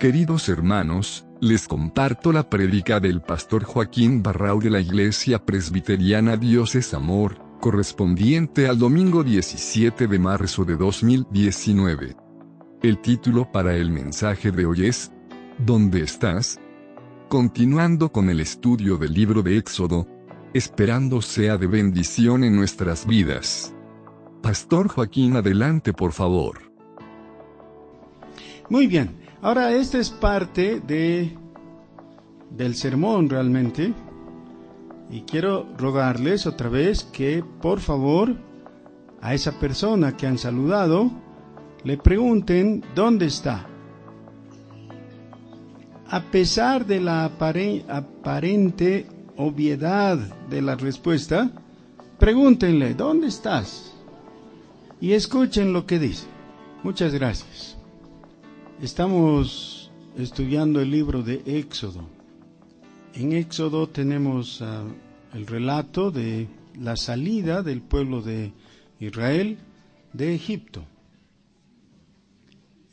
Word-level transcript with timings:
Queridos 0.00 0.48
hermanos, 0.48 1.26
les 1.42 1.68
comparto 1.68 2.32
la 2.32 2.48
prédica 2.48 3.00
del 3.00 3.20
pastor 3.20 3.64
Joaquín 3.64 4.22
Barrau 4.22 4.58
de 4.58 4.70
la 4.70 4.80
Iglesia 4.80 5.44
Presbiteriana 5.44 6.38
Dios 6.38 6.74
es 6.74 6.94
Amor, 6.94 7.36
correspondiente 7.60 8.66
al 8.66 8.78
domingo 8.78 9.22
17 9.22 10.06
de 10.06 10.18
marzo 10.18 10.64
de 10.64 10.76
2019. 10.76 12.16
El 12.82 12.98
título 13.02 13.52
para 13.52 13.76
el 13.76 13.90
mensaje 13.90 14.50
de 14.50 14.64
hoy 14.64 14.86
es, 14.86 15.12
¿Dónde 15.58 16.00
estás? 16.00 16.58
Continuando 17.28 18.10
con 18.10 18.30
el 18.30 18.40
estudio 18.40 18.96
del 18.96 19.12
libro 19.12 19.42
de 19.42 19.58
Éxodo, 19.58 20.08
esperando 20.54 21.20
sea 21.20 21.58
de 21.58 21.66
bendición 21.66 22.42
en 22.42 22.56
nuestras 22.56 23.06
vidas. 23.06 23.74
Pastor 24.40 24.88
Joaquín, 24.88 25.36
adelante 25.36 25.92
por 25.92 26.12
favor. 26.12 26.72
Muy 28.70 28.86
bien, 28.86 29.20
ahora 29.42 29.72
esta 29.72 29.98
es 29.98 30.10
parte 30.10 30.80
de 30.80 31.36
del 32.50 32.74
sermón 32.74 33.28
realmente. 33.28 33.92
Y 35.10 35.22
quiero 35.22 35.66
rogarles 35.76 36.46
otra 36.46 36.68
vez 36.68 37.04
que 37.04 37.42
por 37.60 37.80
favor 37.80 38.36
a 39.20 39.34
esa 39.34 39.58
persona 39.58 40.16
que 40.16 40.26
han 40.26 40.38
saludado 40.38 41.10
le 41.84 41.96
pregunten 41.96 42.84
dónde 42.94 43.26
está. 43.26 43.66
A 46.08 46.20
pesar 46.22 46.86
de 46.86 47.00
la 47.00 47.24
aparente 47.24 49.06
obviedad 49.36 50.18
de 50.48 50.60
la 50.60 50.74
respuesta, 50.74 51.50
pregúntenle, 52.18 52.94
¿dónde 52.94 53.28
estás? 53.28 53.94
Y 55.00 55.12
escuchen 55.12 55.72
lo 55.72 55.86
que 55.86 55.98
dice. 55.98 56.26
Muchas 56.82 57.14
gracias. 57.14 57.79
Estamos 58.82 59.90
estudiando 60.16 60.80
el 60.80 60.90
libro 60.90 61.22
de 61.22 61.42
Éxodo. 61.44 62.08
En 63.12 63.34
Éxodo 63.34 63.90
tenemos 63.90 64.62
ah, 64.62 64.84
el 65.34 65.46
relato 65.46 66.10
de 66.10 66.48
la 66.80 66.96
salida 66.96 67.62
del 67.62 67.82
pueblo 67.82 68.22
de 68.22 68.54
Israel 68.98 69.58
de 70.14 70.34
Egipto. 70.34 70.82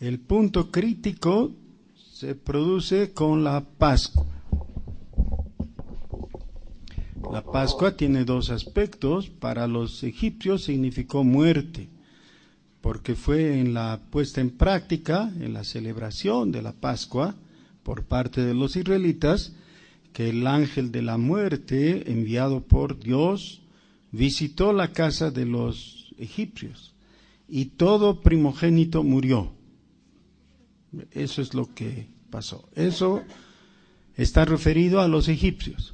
El 0.02 0.20
punto 0.20 0.72
crítico 0.72 1.54
se 1.96 2.36
produce 2.36 3.14
con 3.14 3.46
la 3.46 3.62
Pascua. 3.62 4.26
La 7.32 7.46
Pascua 7.46 7.96
tiene 7.96 8.26
dos 8.26 8.50
aspectos. 8.50 9.30
Para 9.30 9.68
los 9.68 10.04
egipcios 10.04 10.66
significó 10.66 11.24
muerte, 11.24 11.88
porque 12.88 13.16
fue 13.16 13.60
en 13.60 13.74
la 13.74 14.00
puesta 14.12 14.40
en 14.40 14.50
práctica, 14.50 15.30
en 15.42 15.52
la 15.52 15.66
celebración 15.66 16.54
de 16.54 16.62
la 16.62 16.72
Pascua, 16.72 17.36
por 17.84 18.06
parte 18.06 18.46
de 18.46 18.54
los 18.54 18.78
israelitas, 18.78 19.52
que 20.14 20.30
el 20.30 20.48
ángel 20.48 20.94
de 20.94 21.02
la 21.02 21.18
muerte, 21.18 22.10
enviado 22.10 22.62
por 22.62 22.98
Dios, 22.98 23.60
visitó 24.14 24.72
la 24.72 24.94
casa 24.94 25.32
de 25.32 25.46
los 25.46 26.14
egipcios 26.18 26.94
y 27.50 27.66
todo 27.66 28.22
primogénito 28.22 29.04
murió. 29.04 29.52
Eso 31.12 31.42
es 31.42 31.54
lo 31.54 31.76
que 31.76 32.08
pasó. 32.30 32.70
Eso 32.74 33.22
está 34.16 34.46
referido 34.46 35.02
a 35.02 35.10
los 35.10 35.28
egipcios. 35.28 35.94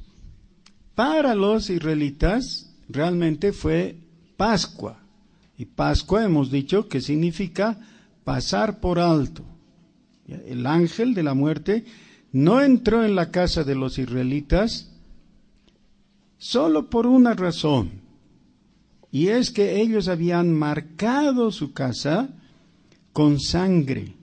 Para 0.94 1.34
los 1.34 1.70
israelitas 1.70 2.72
realmente 2.88 3.52
fue 3.52 3.96
Pascua. 4.36 5.03
Y 5.56 5.66
Pascua 5.66 6.24
hemos 6.24 6.50
dicho 6.50 6.88
que 6.88 7.00
significa 7.00 7.78
pasar 8.24 8.80
por 8.80 8.98
alto. 8.98 9.44
El 10.26 10.66
ángel 10.66 11.14
de 11.14 11.22
la 11.22 11.34
muerte 11.34 11.84
no 12.32 12.60
entró 12.60 13.04
en 13.04 13.14
la 13.14 13.30
casa 13.30 13.62
de 13.64 13.74
los 13.74 13.98
israelitas 13.98 14.90
solo 16.38 16.90
por 16.90 17.06
una 17.06 17.34
razón. 17.34 18.02
Y 19.10 19.28
es 19.28 19.50
que 19.50 19.80
ellos 19.80 20.08
habían 20.08 20.52
marcado 20.52 21.52
su 21.52 21.72
casa 21.72 22.30
con 23.12 23.38
sangre. 23.38 24.14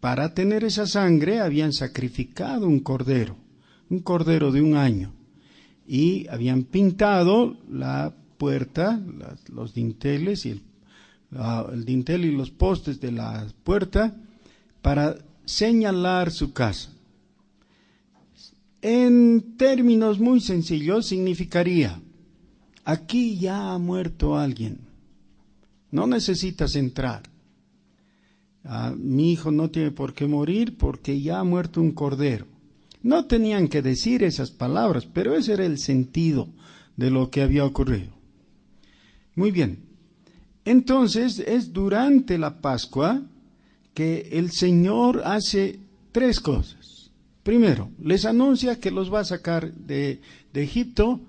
Para 0.00 0.32
tener 0.32 0.64
esa 0.64 0.86
sangre 0.86 1.40
habían 1.40 1.72
sacrificado 1.72 2.66
un 2.66 2.80
cordero, 2.80 3.36
un 3.90 4.00
cordero 4.00 4.50
de 4.50 4.62
un 4.62 4.76
año 4.76 5.12
y 5.88 6.28
habían 6.28 6.64
pintado 6.64 7.56
la 7.70 8.14
puerta, 8.38 9.00
los 9.52 9.74
dinteles 9.74 10.46
y 10.46 10.50
el, 10.50 10.62
el 11.72 11.84
dintel 11.84 12.24
y 12.24 12.32
los 12.32 12.50
postes 12.50 13.00
de 13.00 13.12
la 13.12 13.46
puerta 13.64 14.16
para 14.80 15.16
señalar 15.44 16.30
su 16.30 16.52
casa. 16.52 16.90
En 18.80 19.56
términos 19.56 20.20
muy 20.20 20.40
sencillos 20.40 21.06
significaría, 21.06 22.00
aquí 22.84 23.36
ya 23.36 23.72
ha 23.72 23.78
muerto 23.78 24.38
alguien, 24.38 24.78
no 25.90 26.06
necesitas 26.06 26.76
entrar. 26.76 27.22
Ah, 28.64 28.94
mi 28.96 29.32
hijo 29.32 29.50
no 29.50 29.70
tiene 29.70 29.90
por 29.90 30.14
qué 30.14 30.26
morir 30.26 30.76
porque 30.76 31.20
ya 31.20 31.40
ha 31.40 31.44
muerto 31.44 31.80
un 31.80 31.92
cordero. 31.92 32.46
No 33.02 33.24
tenían 33.24 33.68
que 33.68 33.82
decir 33.82 34.22
esas 34.22 34.50
palabras, 34.50 35.06
pero 35.06 35.34
ese 35.34 35.54
era 35.54 35.64
el 35.64 35.78
sentido 35.78 36.48
de 36.96 37.10
lo 37.10 37.30
que 37.30 37.42
había 37.42 37.64
ocurrido. 37.64 38.17
Muy 39.38 39.52
bien. 39.52 39.78
Entonces 40.64 41.38
es 41.38 41.72
durante 41.72 42.38
la 42.38 42.60
Pascua 42.60 43.22
que 43.94 44.30
el 44.32 44.50
Señor 44.50 45.22
hace 45.24 45.78
tres 46.10 46.40
cosas. 46.40 47.12
Primero, 47.44 47.88
les 48.02 48.24
anuncia 48.24 48.80
que 48.80 48.90
los 48.90 49.14
va 49.14 49.20
a 49.20 49.24
sacar 49.24 49.72
de, 49.72 50.20
Egipto 50.54 51.20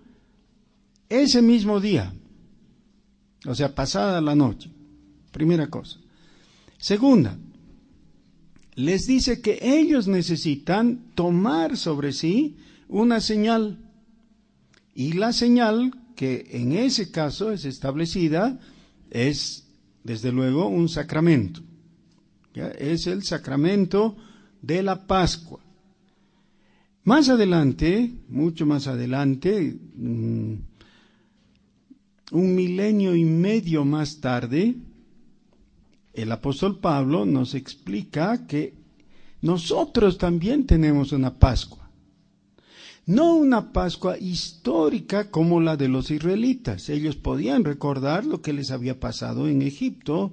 ese 1.07 1.43
mismo 1.43 1.79
día, 1.79 2.11
o 3.45 3.53
sea, 3.53 3.75
pasada 3.75 4.19
la 4.21 4.33
noche. 4.33 4.71
Primera 5.31 5.67
cosa. 5.67 5.99
Segunda, 6.79 7.37
les 8.73 9.05
dice 9.05 9.39
que 9.39 9.59
ellos 9.61 10.07
necesitan 10.07 11.11
tomar 11.13 11.77
sobre 11.77 12.11
sí 12.11 12.55
una 12.87 13.21
señal. 13.21 13.77
Y 14.95 15.13
la 15.13 15.31
señal 15.31 15.93
que 16.19 16.49
en 16.51 16.73
ese 16.73 17.11
caso 17.11 17.49
es 17.53 17.63
establecida 17.63 18.59
es, 19.09 19.69
desde 20.03 20.33
luego, 20.33 20.67
un 20.67 20.89
sacramento. 20.89 21.61
Es 22.77 23.07
el 23.07 23.23
sacramento 23.23 24.17
de 24.61 24.83
la 24.83 25.07
Pascua. 25.07 25.61
Más 27.05 27.29
adelante, 27.29 28.11
mucho 28.27 28.65
más 28.65 28.87
adelante, 28.87 29.79
mm, 29.95 30.53
un 32.33 32.53
milenio 32.53 33.15
y 33.15 33.23
medio 33.23 33.85
más 33.85 34.19
tarde, 34.19 34.75
el 36.13 36.31
apóstol 36.33 36.79
Pablo 36.79 37.25
nos 37.25 37.55
explica 37.55 38.45
que 38.45 38.73
nosotros 39.41 40.17
también 40.17 40.65
tenemos 40.65 41.13
una 41.13 41.39
Pascua. 41.39 41.78
No 43.09 43.33
una 43.37 43.73
Pascua 43.73 44.19
histórica 44.19 45.31
como 45.31 45.59
la 45.59 45.75
de 45.77 45.87
los 45.87 46.11
israelitas. 46.11 46.89
Ellos 46.89 47.15
podían 47.15 47.63
recordar 47.63 48.23
lo 48.23 48.43
que 48.43 48.53
les 48.53 48.69
había 48.69 48.99
pasado 48.99 49.47
en 49.47 49.63
Egipto 49.63 50.31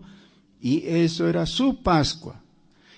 y 0.61 0.83
eso 0.87 1.27
era 1.27 1.47
su 1.47 1.83
Pascua, 1.83 2.43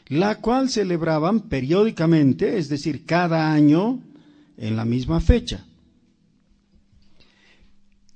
la 0.09 0.41
cual 0.41 0.69
celebraban 0.69 1.43
periódicamente, 1.43 2.59
es 2.59 2.69
decir, 2.69 3.07
cada 3.07 3.53
año 3.53 4.01
en 4.57 4.75
la 4.75 4.85
misma 4.85 5.21
fecha. 5.21 5.65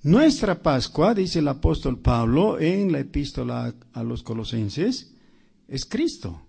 Nuestra 0.02 0.60
Pascua, 0.60 1.14
dice 1.14 1.38
el 1.38 1.46
apóstol 1.46 2.00
Pablo 2.00 2.58
en 2.58 2.90
la 2.90 2.98
epístola 2.98 3.72
a 3.92 4.02
los 4.02 4.24
colosenses, 4.24 5.14
es 5.68 5.84
Cristo. 5.84 6.42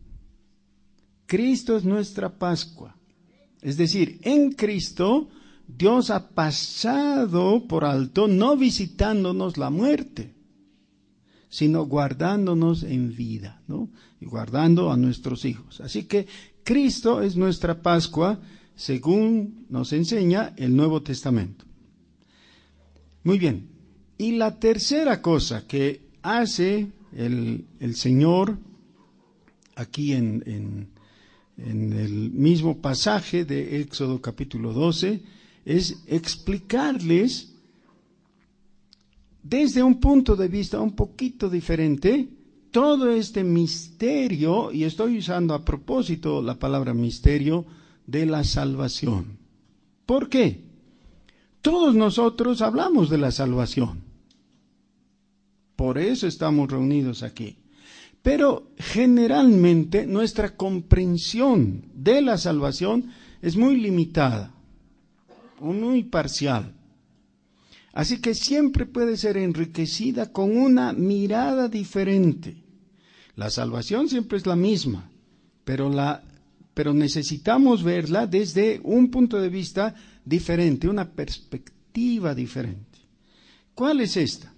Cristo 1.28 1.78
es 1.78 1.84
nuestra 1.84 2.36
Pascua. 2.36 2.96
Es 3.63 3.77
decir, 3.77 4.19
en 4.24 4.51
Cristo 4.51 5.30
Dios 5.68 6.10
ha 6.10 6.30
pasado 6.30 7.65
por 7.68 7.86
alto, 7.86 8.27
no 8.27 8.57
visitándonos 8.57 9.57
la 9.57 9.69
muerte, 9.69 10.33
sino 11.50 11.86
guardándonos 11.86 12.83
en 12.83 13.15
vida, 13.15 13.62
¿no? 13.68 13.89
Y 14.19 14.25
guardando 14.25 14.92
a 14.92 14.98
nuestros 14.98 15.45
hijos. 15.45 15.80
Así 15.81 16.04
que 16.04 16.27
Cristo 16.63 17.21
es 17.21 17.36
nuestra 17.38 17.81
Pascua, 17.81 18.39
según 18.75 19.65
nos 19.69 19.94
enseña 19.94 20.54
el 20.57 20.75
Nuevo 20.75 21.01
Testamento. 21.01 21.65
Muy 23.24 23.39
bien. 23.39 23.69
Y 24.18 24.33
la 24.33 24.60
tercera 24.60 25.21
cosa 25.21 25.65
que 25.65 26.01
hace 26.21 26.92
el, 27.15 27.65
Señor 27.95 28.57
aquí 29.75 30.13
en, 30.13 30.44
en, 30.45 30.89
en, 31.58 31.94
el 31.94 32.32
mismo 32.32 32.78
pasaje 32.78 33.46
de 33.46 33.82
Éxodo 33.82 34.22
capítulo 34.22 34.74
12 34.74 35.22
es 35.66 36.04
explicarles 36.08 37.54
desde 39.42 39.84
un 39.84 40.00
punto 40.00 40.36
de 40.36 40.48
vista 40.48 40.80
un 40.80 40.96
poquito 40.96 41.50
diferente 41.50 42.30
todo 42.72 43.12
este 43.12 43.44
misterio, 43.44 44.72
y 44.72 44.84
estoy 44.84 45.20
usando 45.20 45.54
a 45.54 45.64
propósito 45.64 46.42
la 46.42 46.58
palabra 46.58 46.94
misterio, 46.94 47.66
de 48.08 48.26
la 48.26 48.44
salvación. 48.44 49.38
¿Por 50.08 50.28
qué? 50.28 50.64
Todos 51.62 51.94
nosotros 51.96 52.62
hablamos 52.62 53.10
de 53.10 53.20
la 53.20 53.32
salvación. 53.32 54.02
Por 55.76 55.98
eso 55.98 56.28
estamos 56.28 56.70
reunidos 56.70 57.24
aquí. 57.24 57.58
Pero 58.24 58.72
generalmente 58.78 60.08
nuestra 60.08 60.56
comprensión 60.56 61.84
de 61.94 62.22
la 62.22 62.38
salvación 62.38 63.12
es 63.42 63.58
muy 63.58 63.75
limitada 63.75 64.54
o 65.60 65.74
muy 65.74 66.04
parcial. 66.04 66.74
Así 67.92 68.22
que 68.22 68.34
siempre 68.34 68.86
puede 68.86 69.18
ser 69.18 69.36
enriquecida 69.38 70.31
con 70.31 70.58
una 70.58 70.94
mirada 70.94 71.68
diferente. 71.68 72.56
La 73.36 73.50
salvación 73.50 74.08
siempre 74.08 74.38
es 74.38 74.46
la 74.46 74.56
misma, 74.56 75.12
pero, 75.66 75.90
la, 75.90 76.24
pero 76.74 76.94
necesitamos 76.94 77.84
verla 77.84 78.25
desde 78.25 78.80
un 78.84 79.12
punto 79.12 79.40
de 79.40 79.50
vista 79.50 79.94
diferente, 80.24 80.88
una 80.88 81.12
perspectiva 81.12 82.34
diferente. 82.34 83.00
¿Cuál 83.75 84.00
es 84.00 84.16
esta? 84.16 84.54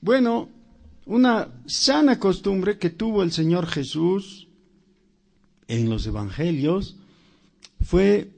Bueno, 0.00 0.48
una 1.06 1.48
sana 1.66 2.18
costumbre 2.18 2.78
que 2.78 2.90
tuvo 2.90 3.22
el 3.22 3.32
Señor 3.32 3.66
Jesús 3.66 4.48
en 5.68 5.88
los 5.88 6.06
evangelios 6.06 6.96
fue 7.80 8.30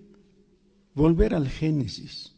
volver 0.95 1.35
al 1.35 1.49
Génesis. 1.49 2.33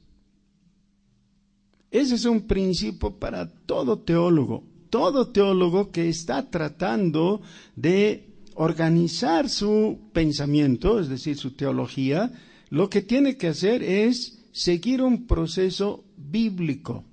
Ese 1.91 2.17
es 2.17 2.25
un 2.25 2.43
principio 2.43 3.19
para 3.19 3.49
todo 3.49 4.01
teólogo, 4.01 4.65
todo 4.91 5.29
teólogo 5.29 5.91
que 5.91 6.09
está 6.09 6.51
tratando 6.51 7.41
de 7.75 8.29
organizar 8.55 9.49
su 9.49 10.11
pensamiento, 10.13 10.99
es 10.99 11.09
decir, 11.09 11.37
su 11.37 11.53
teología, 11.53 12.33
lo 12.71 12.91
que 12.91 13.03
tiene 13.03 13.37
que 13.37 13.49
hacer 13.49 13.83
es 13.83 14.43
seguir 14.53 15.03
un 15.03 15.27
proceso 15.27 16.05
bíblico, 16.17 17.05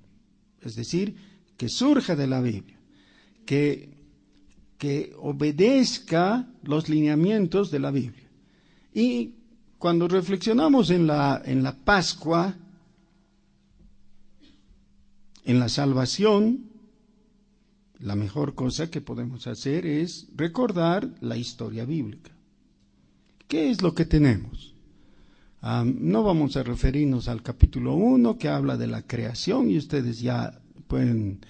es 0.60 0.74
decir, 0.74 1.16
que 1.56 1.68
surja 1.68 2.16
de 2.16 2.26
la 2.26 2.40
Biblia, 2.40 2.73
que, 3.44 3.90
que 4.78 5.12
obedezca 5.18 6.48
los 6.62 6.88
lineamientos 6.88 7.70
de 7.70 7.78
la 7.78 7.90
Biblia. 7.90 8.28
Y 8.92 9.34
cuando 9.78 10.08
reflexionamos 10.08 10.90
en 10.90 11.06
la, 11.06 11.42
en 11.44 11.62
la 11.62 11.76
Pascua, 11.76 12.56
en 15.44 15.58
la 15.58 15.68
salvación, 15.68 16.70
la 17.98 18.16
mejor 18.16 18.54
cosa 18.54 18.90
que 18.90 19.00
podemos 19.00 19.46
hacer 19.46 19.86
es 19.86 20.28
recordar 20.34 21.08
la 21.20 21.36
historia 21.36 21.84
bíblica. 21.84 22.30
¿Qué 23.48 23.70
es 23.70 23.82
lo 23.82 23.94
que 23.94 24.04
tenemos? 24.04 24.74
no 25.84 26.22
vamos 26.22 26.58
a 26.58 26.62
referirnos 26.62 27.26
al 27.26 27.42
capítulo 27.42 27.94
1 27.94 28.36
que 28.36 28.50
habla 28.50 28.76
de 28.76 28.86
la 28.86 29.00
creación 29.00 29.70
y 29.70 29.78
ustedes 29.78 30.20
ya 30.20 30.60
pueden 30.88 31.40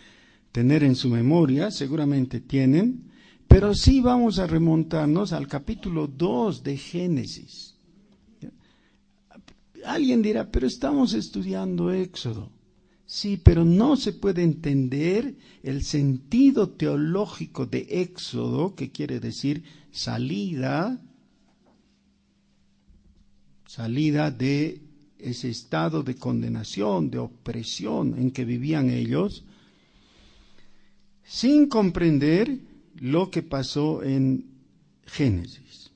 tener 0.54 0.84
en 0.84 0.94
su 0.94 1.08
memoria, 1.08 1.72
seguramente 1.72 2.38
tienen, 2.40 3.10
pero 3.48 3.74
sí 3.74 4.00
vamos 4.00 4.38
a 4.38 4.46
remontarnos 4.46 5.32
al 5.32 5.48
capítulo 5.48 6.06
2 6.06 6.62
de 6.62 6.76
Génesis. 6.76 7.74
Alguien 9.84 10.22
dirá, 10.22 10.48
pero 10.52 10.68
estamos 10.68 11.12
estudiando 11.12 11.90
Éxodo. 11.90 12.52
Sí, 13.04 13.36
pero 13.36 13.64
no 13.64 13.96
se 13.96 14.12
puede 14.12 14.44
entender 14.44 15.34
el 15.64 15.82
sentido 15.82 16.68
teológico 16.68 17.66
de 17.66 17.88
Éxodo, 17.90 18.76
que 18.76 18.92
quiere 18.92 19.18
decir 19.18 19.64
salida, 19.90 21.02
salida 23.66 24.30
de 24.30 24.80
ese 25.18 25.50
estado 25.50 26.04
de 26.04 26.14
condenación, 26.14 27.10
de 27.10 27.18
opresión 27.18 28.16
en 28.16 28.30
que 28.30 28.44
vivían 28.44 28.88
ellos, 28.88 29.44
sin 31.24 31.68
comprender 31.68 32.58
lo 32.96 33.30
que 33.30 33.42
pasó 33.42 34.02
en 34.02 34.46
Génesis. 35.06 35.90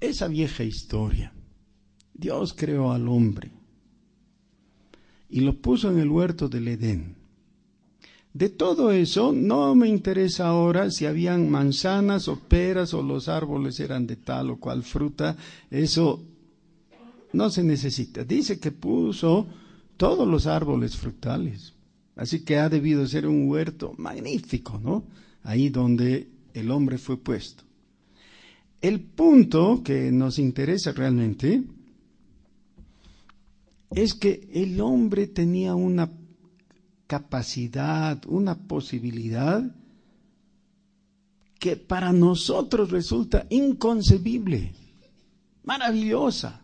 Esa 0.00 0.28
vieja 0.28 0.62
historia. 0.62 1.32
Dios 2.14 2.54
creó 2.54 2.92
al 2.92 3.08
hombre 3.08 3.50
y 5.30 5.40
lo 5.40 5.54
puso 5.60 5.90
en 5.90 5.98
el 5.98 6.08
huerto 6.08 6.48
del 6.48 6.68
Edén. 6.68 7.16
De 8.32 8.48
todo 8.48 8.92
eso 8.92 9.32
no 9.32 9.74
me 9.74 9.88
interesa 9.88 10.48
ahora 10.48 10.90
si 10.90 11.06
habían 11.06 11.50
manzanas 11.50 12.28
o 12.28 12.38
peras 12.38 12.94
o 12.94 13.02
los 13.02 13.28
árboles 13.28 13.80
eran 13.80 14.06
de 14.06 14.16
tal 14.16 14.50
o 14.50 14.58
cual 14.58 14.82
fruta, 14.82 15.36
eso 15.70 16.22
no 17.32 17.50
se 17.50 17.62
necesita. 17.62 18.24
Dice 18.24 18.58
que 18.60 18.70
puso 18.70 19.46
todos 19.96 20.26
los 20.26 20.46
árboles 20.46 20.96
frutales, 20.96 21.72
así 22.18 22.40
que 22.40 22.58
ha 22.58 22.68
debido 22.68 23.06
ser 23.06 23.26
un 23.26 23.48
huerto 23.48 23.94
magnífico, 23.96 24.78
¿no? 24.82 25.04
Ahí 25.44 25.68
donde 25.70 26.28
el 26.52 26.70
hombre 26.70 26.98
fue 26.98 27.16
puesto. 27.16 27.62
El 28.80 29.00
punto 29.00 29.82
que 29.84 30.10
nos 30.10 30.38
interesa 30.38 30.92
realmente 30.92 31.62
es 33.90 34.14
que 34.14 34.48
el 34.52 34.80
hombre 34.80 35.28
tenía 35.28 35.76
una 35.76 36.10
capacidad, 37.06 38.20
una 38.26 38.56
posibilidad 38.66 39.62
que 41.60 41.76
para 41.76 42.12
nosotros 42.12 42.90
resulta 42.90 43.46
inconcebible, 43.48 44.72
maravillosa. 45.62 46.62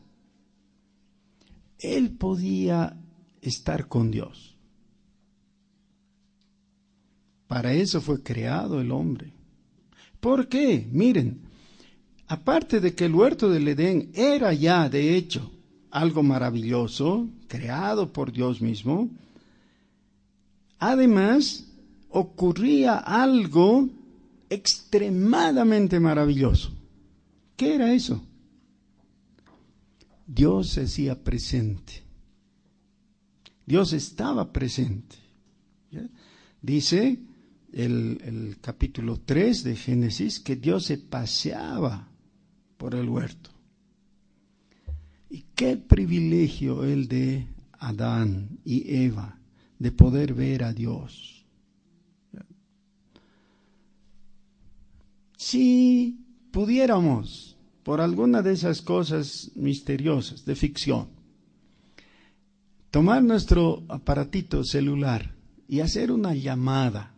Él 1.79 2.11
podía 2.11 2.97
estar 3.41 3.87
con 3.87 4.11
Dios. 4.11 4.54
Para 7.49 7.73
eso 7.73 8.01
fue 8.01 8.23
creado 8.23 8.81
el 8.81 8.91
hombre. 8.91 9.33
¿Por 10.21 10.49
qué? 10.49 10.87
Miren, 10.91 11.41
aparte 12.27 12.81
de 12.81 12.95
que 12.95 13.05
el 13.05 13.15
huerto 13.15 13.51
del 13.51 13.69
Edén 13.69 14.11
era 14.15 14.53
ya, 14.55 14.89
de 14.89 15.17
hecho, 15.17 15.51
algo 15.91 16.23
maravilloso, 16.23 17.29
creado 17.47 18.13
por 18.13 18.33
Dios 18.33 18.61
mismo, 18.61 19.11
además 20.79 21.67
ocurría 22.09 22.97
algo 22.97 23.89
extremadamente 24.49 26.01
maravilloso. 26.01 26.73
¿Qué 27.57 27.75
era 27.75 27.93
eso? 27.93 28.23
Dios 30.27 30.71
se 30.71 30.83
hacía 30.83 31.23
presente. 31.23 32.03
Dios 33.67 33.93
estaba 33.93 34.53
presente. 34.53 35.17
Dice 36.61 37.19
el, 37.75 38.57
capítulo 38.61 39.21
3 39.25 39.65
de 39.65 39.77
Génesis 39.77 40.41
que 40.41 40.57
Dios 40.57 40.87
se 40.87 40.99
paseaba 40.99 42.09
por 42.77 42.95
el 42.95 43.09
huerto. 43.09 43.51
Y 45.29 45.45
qué 45.55 45.77
privilegio 45.77 46.85
el 46.85 47.09
de 47.09 47.47
Adán 47.73 48.59
y 48.65 48.97
Eva 48.97 49.39
de 49.79 49.91
poder 49.91 50.35
ver 50.35 50.63
a 50.63 50.73
Dios. 50.73 51.45
Si 55.37 56.25
pudiéramos, 56.53 57.57
por 57.83 58.01
alguna 58.01 58.41
de 58.41 58.53
esas 58.53 58.81
cosas 58.81 59.51
misteriosas 59.57 60.45
de 60.45 60.55
ficción, 60.55 61.09
tomar 62.91 63.23
nuestro 63.23 63.83
aparatito 63.89 64.65
celular 64.65 65.35
y 65.69 65.81
hacer 65.81 66.13
una 66.13 66.35
llamada 66.35 67.14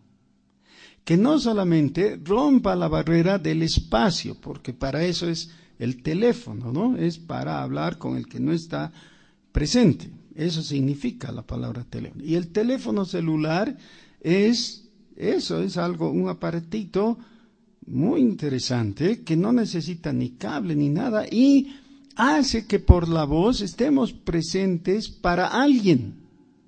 que 1.06 1.16
no 1.16 1.38
solamente 1.38 2.20
rompa 2.24 2.74
la 2.74 2.88
barrera 2.88 3.38
del 3.38 3.62
espacio, 3.62 4.34
porque 4.34 4.72
para 4.72 5.04
eso 5.04 5.28
es 5.28 5.50
el 5.78 6.02
teléfono, 6.02 6.72
¿no? 6.72 6.96
Es 6.96 7.16
para 7.16 7.62
hablar 7.62 7.96
con 7.96 8.16
el 8.16 8.26
que 8.26 8.40
no 8.40 8.52
está 8.52 8.90
presente. 9.52 10.10
Eso 10.34 10.62
significa 10.62 11.30
la 11.30 11.42
palabra 11.42 11.84
teléfono. 11.88 12.24
Y 12.24 12.34
el 12.34 12.48
teléfono 12.48 13.04
celular 13.04 13.76
es 14.20 14.88
eso, 15.14 15.62
es 15.62 15.76
algo, 15.76 16.10
un 16.10 16.28
aparatito 16.28 17.16
muy 17.86 18.20
interesante 18.20 19.22
que 19.22 19.36
no 19.36 19.52
necesita 19.52 20.12
ni 20.12 20.30
cable 20.30 20.74
ni 20.74 20.88
nada 20.88 21.24
y 21.30 21.72
hace 22.16 22.66
que 22.66 22.80
por 22.80 23.08
la 23.08 23.22
voz 23.22 23.60
estemos 23.60 24.12
presentes 24.12 25.08
para 25.08 25.46
alguien, 25.46 26.14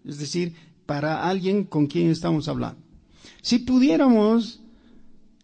es 0.04 0.20
decir, 0.20 0.54
para 0.86 1.28
alguien 1.28 1.64
con 1.64 1.88
quien 1.88 2.10
estamos 2.10 2.46
hablando. 2.46 2.87
Si 3.42 3.60
pudiéramos 3.60 4.60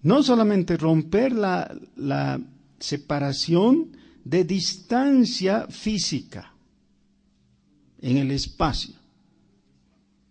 no 0.03 0.23
solamente 0.23 0.77
romper 0.77 1.33
la, 1.33 2.41
separación 2.79 3.97
de 4.25 4.45
distancia 4.45 5.67
física 5.69 6.53
en 8.03 8.19
el 8.19 8.31
espacio, 8.31 8.95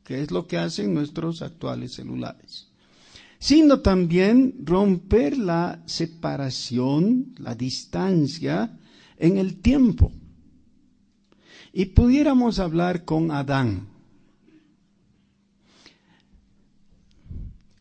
que 0.04 0.22
es 0.22 0.30
lo 0.30 0.46
que 0.46 0.58
hacen 0.58 0.94
nuestros 0.94 1.42
actuales 1.42 1.94
celulares. 1.94 2.68
sino 3.40 3.82
también 3.82 4.56
romper 4.64 5.38
la 5.38 5.82
separación, 5.86 7.34
la 7.40 7.56
distancia 7.56 8.78
en 9.18 9.38
el 9.38 9.60
tiempo. 9.60 10.14
Y 11.74 11.86
pudiéramos 11.86 12.60
hablar 12.60 13.04
con 13.04 13.32
Adán. 13.32 13.93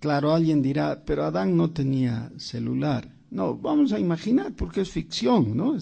Claro, 0.03 0.35
alguien 0.35 0.61
dirá, 0.61 1.01
pero 1.05 1.23
Adán 1.23 1.57
no 1.57 1.71
tenía 1.71 2.33
celular. 2.37 3.09
No, 3.31 3.57
vamos 3.57 3.93
a 3.93 4.01
imaginar, 4.01 4.53
porque 4.53 4.81
es 4.81 4.91
ficción, 4.91 5.57
¿no? 5.57 5.79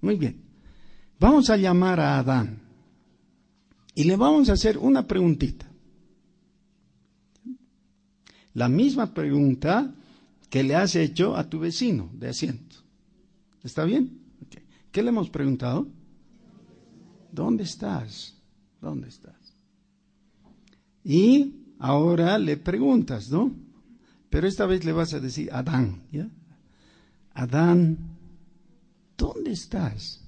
muy 0.00 0.16
bien. 0.16 0.40
Vamos 1.20 1.50
a 1.50 1.58
llamar 1.58 2.00
a 2.00 2.18
Adán 2.18 2.58
y 3.94 4.04
le 4.04 4.16
vamos 4.16 4.48
a 4.48 4.54
hacer 4.54 4.78
una 4.78 5.06
preguntita. 5.06 5.70
La 8.54 8.70
misma 8.70 9.12
pregunta 9.12 9.92
que 10.48 10.62
le 10.62 10.74
has 10.74 10.96
hecho 10.96 11.36
a 11.36 11.50
tu 11.50 11.58
vecino 11.58 12.08
de 12.14 12.30
asiento. 12.30 12.76
¿Está 13.62 13.84
bien? 13.84 14.22
¿Qué 14.90 15.02
le 15.02 15.10
hemos 15.10 15.28
preguntado? 15.28 15.86
¿Dónde 17.30 17.64
estás? 17.64 18.38
¿Dónde 18.80 19.08
estás? 19.08 19.36
Y 21.04 21.57
ahora 21.78 22.38
le 22.38 22.56
preguntas, 22.56 23.30
¿no? 23.30 23.54
Pero 24.30 24.46
esta 24.46 24.66
vez 24.66 24.84
le 24.84 24.92
vas 24.92 25.14
a 25.14 25.20
decir, 25.20 25.48
Adán, 25.52 26.02
¿ya? 26.12 26.28
Adán, 27.32 27.98
¿dónde 29.16 29.52
estás? 29.52 30.24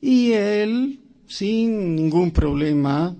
Y 0.00 0.32
él, 0.32 1.00
sin 1.26 1.96
ningún 1.96 2.30
problema, 2.30 3.16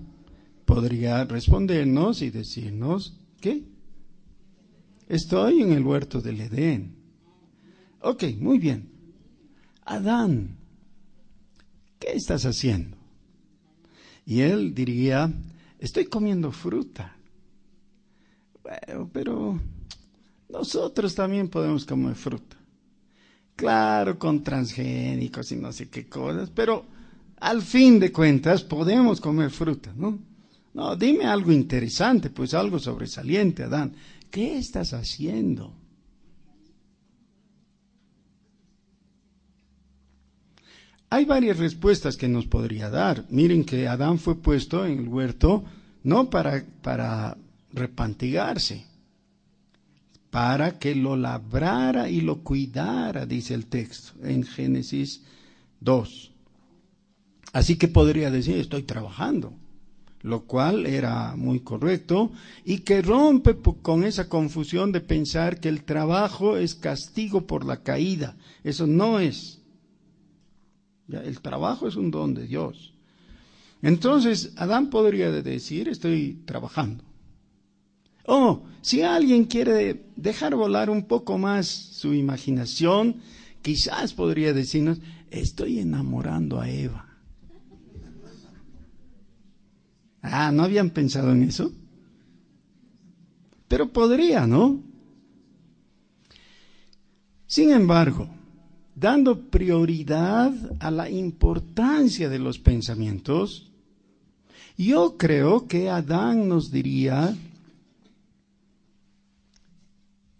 podría 0.65 1.25
respondernos 1.25 2.21
y 2.21 2.29
decirnos, 2.29 3.19
¿qué? 3.41 3.63
Estoy 5.09 5.61
en 5.61 5.73
el 5.73 5.83
huerto 5.83 6.21
del 6.21 6.41
Edén. 6.41 6.95
Ok, 8.01 8.23
muy 8.39 8.57
bien. 8.57 8.96
Adán, 9.87 10.57
¿qué 11.97 12.11
estás 12.11 12.45
haciendo? 12.45 12.97
Y 14.25 14.41
él 14.41 14.75
diría, 14.75 15.31
estoy 15.79 16.05
comiendo 16.07 16.51
fruta. 16.51 17.15
Bueno, 18.61 19.09
pero 19.13 19.57
nosotros 20.49 21.15
también 21.15 21.47
podemos 21.47 21.85
comer 21.85 22.15
fruta. 22.15 22.57
Claro, 23.55 24.19
con 24.19 24.43
transgénicos 24.43 25.53
y 25.53 25.55
no 25.55 25.71
sé 25.71 25.87
qué 25.87 26.05
cosas, 26.07 26.49
pero 26.49 26.85
al 27.39 27.61
fin 27.61 27.97
de 27.97 28.11
cuentas 28.11 28.63
podemos 28.63 29.21
comer 29.21 29.51
fruta, 29.51 29.93
¿no? 29.95 30.19
No, 30.73 30.97
dime 30.97 31.23
algo 31.25 31.53
interesante, 31.53 32.29
pues 32.29 32.53
algo 32.53 32.77
sobresaliente, 32.77 33.63
Adán. 33.63 33.93
¿Qué 34.29 34.57
estás 34.57 34.93
haciendo? 34.93 35.73
Hay 41.09 41.25
varias 41.25 41.57
respuestas 41.57 42.17
que 42.17 42.27
nos 42.27 42.45
podría 42.47 42.89
dar. 42.89 43.25
Miren 43.29 43.63
que 43.63 43.87
Adán 43.87 44.19
fue 44.19 44.35
puesto 44.35 44.85
en 44.85 44.99
el 44.99 45.07
huerto 45.07 45.63
no 46.03 46.29
para, 46.29 46.63
para 46.81 47.37
repantigarse, 47.71 48.85
para 50.29 50.79
que 50.79 50.95
lo 50.95 51.15
labrara 51.15 52.09
y 52.09 52.21
lo 52.21 52.43
cuidara, 52.43 53.25
dice 53.25 53.53
el 53.53 53.65
texto 53.67 54.13
en 54.23 54.43
Génesis 54.43 55.23
2. 55.79 56.31
Así 57.53 57.77
que 57.77 57.87
podría 57.87 58.29
decir, 58.29 58.57
estoy 58.57 58.83
trabajando 58.83 59.53
lo 60.27 60.43
cual 60.43 60.85
era 60.85 61.35
muy 61.35 61.61
correcto, 61.61 62.31
y 62.65 62.79
que 62.79 63.01
rompe 63.01 63.55
con 63.81 64.03
esa 64.03 64.27
confusión 64.27 64.91
de 64.91 65.01
pensar 65.01 65.59
que 65.59 65.69
el 65.69 65.83
trabajo 65.83 66.57
es 66.57 66.75
castigo 66.75 67.47
por 67.47 67.65
la 67.65 67.77
caída. 67.83 68.35
Eso 68.63 68.87
no 68.87 69.19
es. 69.19 69.61
El 71.09 71.41
trabajo 71.41 71.87
es 71.87 71.95
un 71.95 72.11
don 72.11 72.33
de 72.33 72.47
Dios. 72.47 72.93
Entonces, 73.81 74.53
Adán 74.55 74.89
podría 74.89 75.31
decir, 75.31 75.87
estoy 75.87 76.41
trabajando. 76.45 77.03
Oh, 78.25 78.63
si 78.81 79.01
alguien 79.03 79.45
quiere 79.45 80.03
dejar 80.15 80.55
volar 80.55 80.89
un 80.89 81.03
poco 81.03 81.37
más 81.37 81.67
su 81.67 82.13
imaginación, 82.13 83.17
quizás 83.61 84.13
podría 84.13 84.53
decirnos, 84.53 84.99
estoy 85.31 85.79
enamorando 85.79 86.59
a 86.59 86.69
Eva. 86.69 87.07
Ah, 90.21 90.51
¿no 90.51 90.63
habían 90.63 90.89
pensado 90.89 91.31
en 91.31 91.43
eso? 91.43 91.71
Pero 93.67 93.91
podría, 93.93 94.45
¿no? 94.45 94.81
Sin 97.45 97.71
embargo, 97.71 98.29
dando 98.99 99.49
prioridad 99.49 100.53
a 100.79 100.91
la 100.91 101.09
importancia 101.09 102.29
de 102.29 102.39
los 102.39 102.59
pensamientos, 102.59 103.71
yo 104.77 105.17
creo 105.17 105.67
que 105.67 105.89
Adán 105.89 106.47
nos 106.47 106.71
diría, 106.71 107.35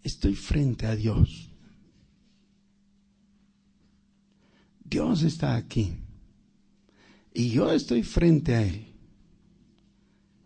estoy 0.02 0.34
frente 0.34 0.86
a 0.86 0.96
Dios. 0.96 1.50
Dios 4.84 5.22
está 5.22 5.56
aquí. 5.56 5.92
Y 7.34 7.50
yo 7.50 7.70
estoy 7.72 8.02
frente 8.02 8.54
a 8.54 8.62
Él 8.62 8.88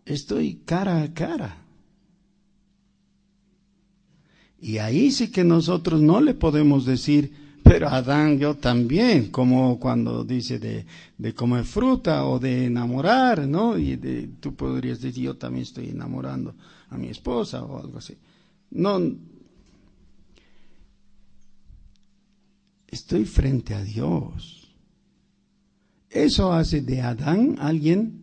estoy 0.04 0.60
cara 0.64 1.02
a 1.02 1.12
cara. 1.12 1.58
Y 4.60 4.78
ahí 4.78 5.10
sí 5.10 5.30
que 5.30 5.44
nosotros 5.44 6.00
no 6.00 6.20
le 6.20 6.34
podemos 6.34 6.84
decir, 6.86 7.32
pero 7.62 7.88
Adán 7.88 8.38
yo 8.38 8.56
también, 8.56 9.30
como 9.30 9.78
cuando 9.78 10.24
dice 10.24 10.58
de, 10.58 11.34
comer 11.34 11.64
fruta 11.64 12.26
o 12.26 12.38
de 12.38 12.66
enamorar, 12.66 13.46
¿no? 13.46 13.78
Y 13.78 13.96
de, 13.96 14.28
tú 14.40 14.54
podrías 14.54 15.00
decir, 15.00 15.24
yo 15.24 15.36
también 15.36 15.62
estoy 15.62 15.90
enamorando 15.90 16.54
a 16.90 16.96
mi 16.96 17.08
esposa 17.08 17.62
o 17.64 17.80
algo 17.80 17.98
así. 17.98 18.16
No, 18.70 19.00
estoy 22.88 23.24
frente 23.24 23.74
a 23.74 23.82
Dios. 23.82 24.74
Eso 26.10 26.52
hace 26.52 26.82
de 26.82 27.00
Adán 27.00 27.56
alguien 27.58 28.22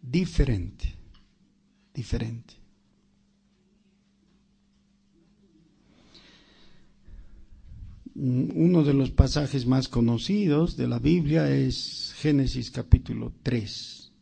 diferente 0.00 1.02
diferente. 1.94 2.54
Uno 8.14 8.84
de 8.84 8.92
los 8.92 9.10
pasajes 9.10 9.66
más 9.66 9.88
conocidos 9.88 10.76
de 10.76 10.86
la 10.86 10.98
Biblia 10.98 11.50
es 11.50 12.12
Génesis 12.18 12.70
capítulo 12.70 13.32
3. 13.42 14.12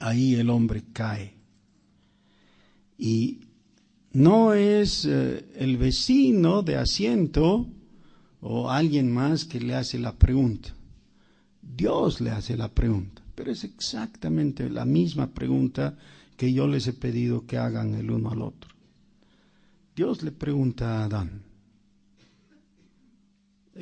Ahí 0.00 0.34
el 0.34 0.50
hombre 0.50 0.82
cae. 0.92 1.34
Y 2.98 3.40
no 4.12 4.54
es 4.54 5.04
eh, 5.04 5.48
el 5.56 5.76
vecino 5.76 6.62
de 6.62 6.76
asiento 6.76 7.68
o 8.40 8.70
alguien 8.70 9.12
más 9.12 9.44
que 9.44 9.60
le 9.60 9.76
hace 9.76 9.98
la 10.00 10.16
pregunta. 10.16 10.74
Dios 11.62 12.20
le 12.20 12.30
hace 12.30 12.56
la 12.56 12.68
pregunta, 12.68 13.22
pero 13.36 13.52
es 13.52 13.62
exactamente 13.62 14.68
la 14.68 14.84
misma 14.84 15.28
pregunta 15.28 15.96
que 16.36 16.52
yo 16.52 16.66
les 16.66 16.88
he 16.88 16.92
pedido 16.92 17.46
que 17.46 17.56
hagan 17.56 17.94
el 17.94 18.10
uno 18.10 18.30
al 18.30 18.42
otro. 18.42 18.70
Dios 19.94 20.22
le 20.22 20.32
pregunta 20.32 20.98
a 20.98 21.04
Adán. 21.04 21.47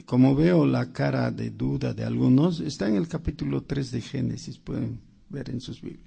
Como 0.04 0.34
veo 0.34 0.66
la 0.66 0.92
cara 0.92 1.30
de 1.30 1.50
duda 1.50 1.94
de 1.94 2.04
algunos, 2.04 2.60
está 2.60 2.88
en 2.88 2.96
el 2.96 3.08
capítulo 3.08 3.62
3 3.62 3.92
de 3.92 4.00
Génesis, 4.02 4.58
pueden 4.58 5.00
ver 5.30 5.48
en 5.48 5.60
sus 5.60 5.80
Biblias. 5.80 6.06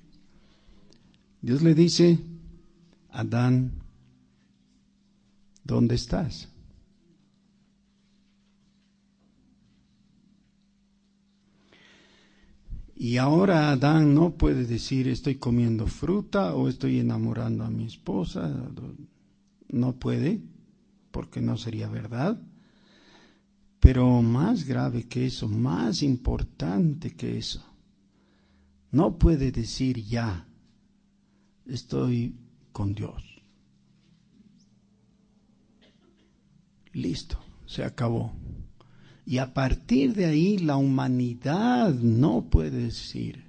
Dios 1.41 1.63
le 1.63 1.74
dice, 1.74 2.19
Adán, 3.10 3.72
¿dónde 5.63 5.96
estás? 5.96 6.50
Y 12.96 13.15
ahora 13.15 13.72
Adán 13.72 14.13
no 14.13 14.31
puede 14.31 14.65
decir 14.65 15.08
estoy 15.08 15.36
comiendo 15.36 15.88
fruta 15.88 16.53
o 16.53 16.67
estoy 16.67 17.00
enamorando 17.00 17.63
a 17.63 17.69
mi 17.69 17.86
esposa. 17.86 18.53
No 19.69 19.93
puede, 19.93 20.41
porque 21.12 21.39
no 21.39 21.58
sería 21.58 21.88
verdad. 21.88 22.38
Pero 23.79 24.21
más 24.21 24.65
grave 24.65 25.07
que 25.07 25.25
eso, 25.25 25.48
más 25.48 26.03
importante 26.03 27.12
que 27.15 27.38
eso, 27.38 27.63
no 28.91 29.17
puede 29.17 29.51
decir 29.51 30.03
ya, 30.03 30.48
estoy 31.65 32.36
con 32.71 32.93
Dios. 32.93 33.24
Listo, 36.93 37.39
se 37.65 37.83
acabó. 37.83 38.33
Y 39.25 39.38
a 39.38 39.53
partir 39.53 40.13
de 40.15 40.25
ahí 40.25 40.57
la 40.57 40.75
humanidad 40.75 41.93
no 41.93 42.50
puede 42.50 42.71
decir. 42.86 43.43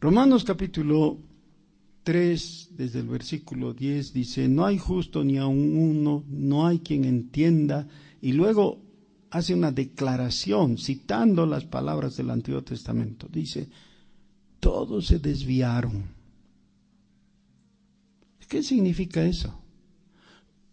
Romanos 0.00 0.44
capítulo 0.44 1.18
3, 2.02 2.70
desde 2.72 3.00
el 3.00 3.08
versículo 3.08 3.74
10, 3.74 4.12
dice, 4.12 4.48
no 4.48 4.66
hay 4.66 4.78
justo 4.78 5.22
ni 5.22 5.38
aun 5.38 5.76
uno, 5.76 6.24
no 6.28 6.66
hay 6.66 6.80
quien 6.80 7.04
entienda. 7.04 7.86
Y 8.20 8.32
luego 8.32 8.80
hace 9.30 9.54
una 9.54 9.72
declaración 9.72 10.78
citando 10.78 11.46
las 11.46 11.64
palabras 11.64 12.16
del 12.16 12.30
Antiguo 12.30 12.62
Testamento. 12.62 13.28
Dice, 13.30 13.68
todos 14.60 15.06
se 15.06 15.18
desviaron. 15.18 16.04
¿Qué 18.48 18.62
significa 18.62 19.24
eso? 19.24 19.58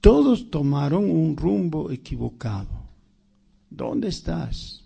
Todos 0.02 0.50
tomaron 0.52 1.10
un 1.10 1.38
rumbo 1.38 1.92
equivocado. 1.92 2.90
¿Dónde 3.70 4.10
estás? 4.10 4.79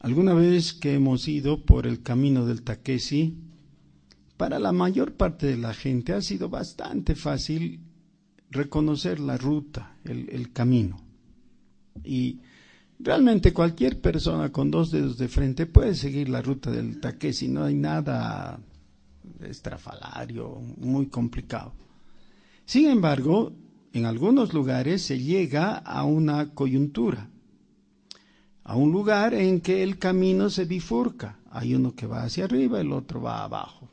Alguna 0.00 0.32
vez 0.34 0.74
que 0.74 0.94
hemos 0.94 1.26
ido 1.26 1.64
por 1.64 1.86
el 1.86 2.02
camino 2.02 2.46
del 2.46 2.62
Taquesi, 2.62 3.36
para 4.36 4.60
la 4.60 4.72
mayor 4.72 5.14
parte 5.14 5.46
de 5.46 5.56
la 5.56 5.74
gente 5.74 6.12
ha 6.12 6.22
sido 6.22 6.48
bastante 6.48 7.16
fácil 7.16 7.80
reconocer 8.50 9.18
la 9.18 9.36
ruta, 9.36 9.96
el, 10.04 10.52
camino. 10.52 11.00
Y 12.04 12.40
realmente 13.00 13.52
cualquier 13.52 14.00
persona 14.00 14.52
con 14.52 14.70
dos 14.70 14.92
dedos 14.92 15.18
de 15.18 15.26
frente 15.26 15.66
puede 15.66 15.96
seguir 15.96 16.28
la 16.28 16.42
ruta 16.42 16.70
del 16.70 17.00
Taquesi, 17.00 17.48
no 17.48 17.64
hay 17.64 17.74
nada 17.74 18.60
estrafalario, 19.40 20.60
muy 20.78 21.06
complicado. 21.08 21.72
Sin 22.64 22.88
embargo, 22.88 23.52
en 23.92 24.06
algunos 24.06 24.54
lugares 24.54 25.02
se 25.02 25.18
llega 25.18 25.76
a 25.76 26.04
una 26.04 26.54
coyuntura, 26.54 27.28
a 28.68 28.76
un 28.76 28.92
lugar 28.92 29.32
en 29.32 29.62
que 29.62 29.82
el 29.82 29.98
camino 29.98 30.50
se 30.50 30.66
bifurca. 30.66 31.38
Hay 31.50 31.74
uno 31.74 31.94
que 31.94 32.06
va 32.06 32.24
hacia 32.24 32.44
arriba, 32.44 32.78
el 32.78 32.92
otro 32.92 33.22
va 33.22 33.42
abajo, 33.42 33.88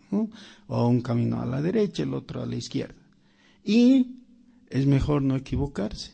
o 0.68 0.88
un 0.90 1.00
camino 1.00 1.42
a 1.42 1.46
la 1.46 1.62
derecha, 1.62 2.04
el 2.04 2.14
otro 2.14 2.44
a 2.44 2.46
la 2.46 2.58
izquierda. 2.58 3.02
Y 3.64 4.18
es 4.70 4.86
mejor 4.86 5.22
no 5.22 5.38
equivocarse. 5.38 6.12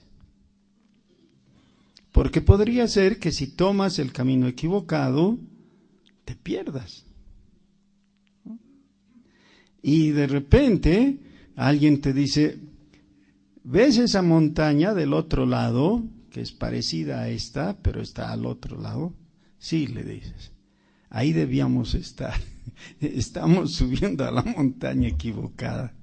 Porque 2.12 2.42
podría 2.42 2.88
ser 2.88 3.18
que 3.18 3.32
si 3.32 3.48
tomas 3.48 3.98
el 3.98 4.14
camino 4.14 4.48
equivocado, 4.48 5.40
te 6.24 6.36
pierdas. 6.36 7.08
Y 9.82 10.12
de 10.12 10.28
repente 10.28 11.18
alguien 11.56 12.00
te 12.00 12.14
dice, 12.14 12.60
¿ves 13.64 13.98
esa 13.98 14.22
montaña 14.22 14.94
del 14.94 15.14
otro 15.14 15.48
lado, 15.48 16.04
que 16.32 16.42
es 16.42 16.52
parecida 16.52 17.22
a 17.22 17.30
esta, 17.30 17.78
pero 17.82 18.02
está 18.02 18.32
al 18.32 18.46
otro 18.46 18.82
lado? 18.82 19.14
Sí, 19.60 19.88
le 19.88 20.04
dices. 20.04 20.52
Ahí 21.10 21.34
debíamos 21.34 21.94
estar. 21.94 22.34
Estamos 23.00 23.74
subiendo 23.74 24.26
a 24.26 24.32
la 24.32 24.42
montaña 24.42 25.10
equivocada. 25.10 25.94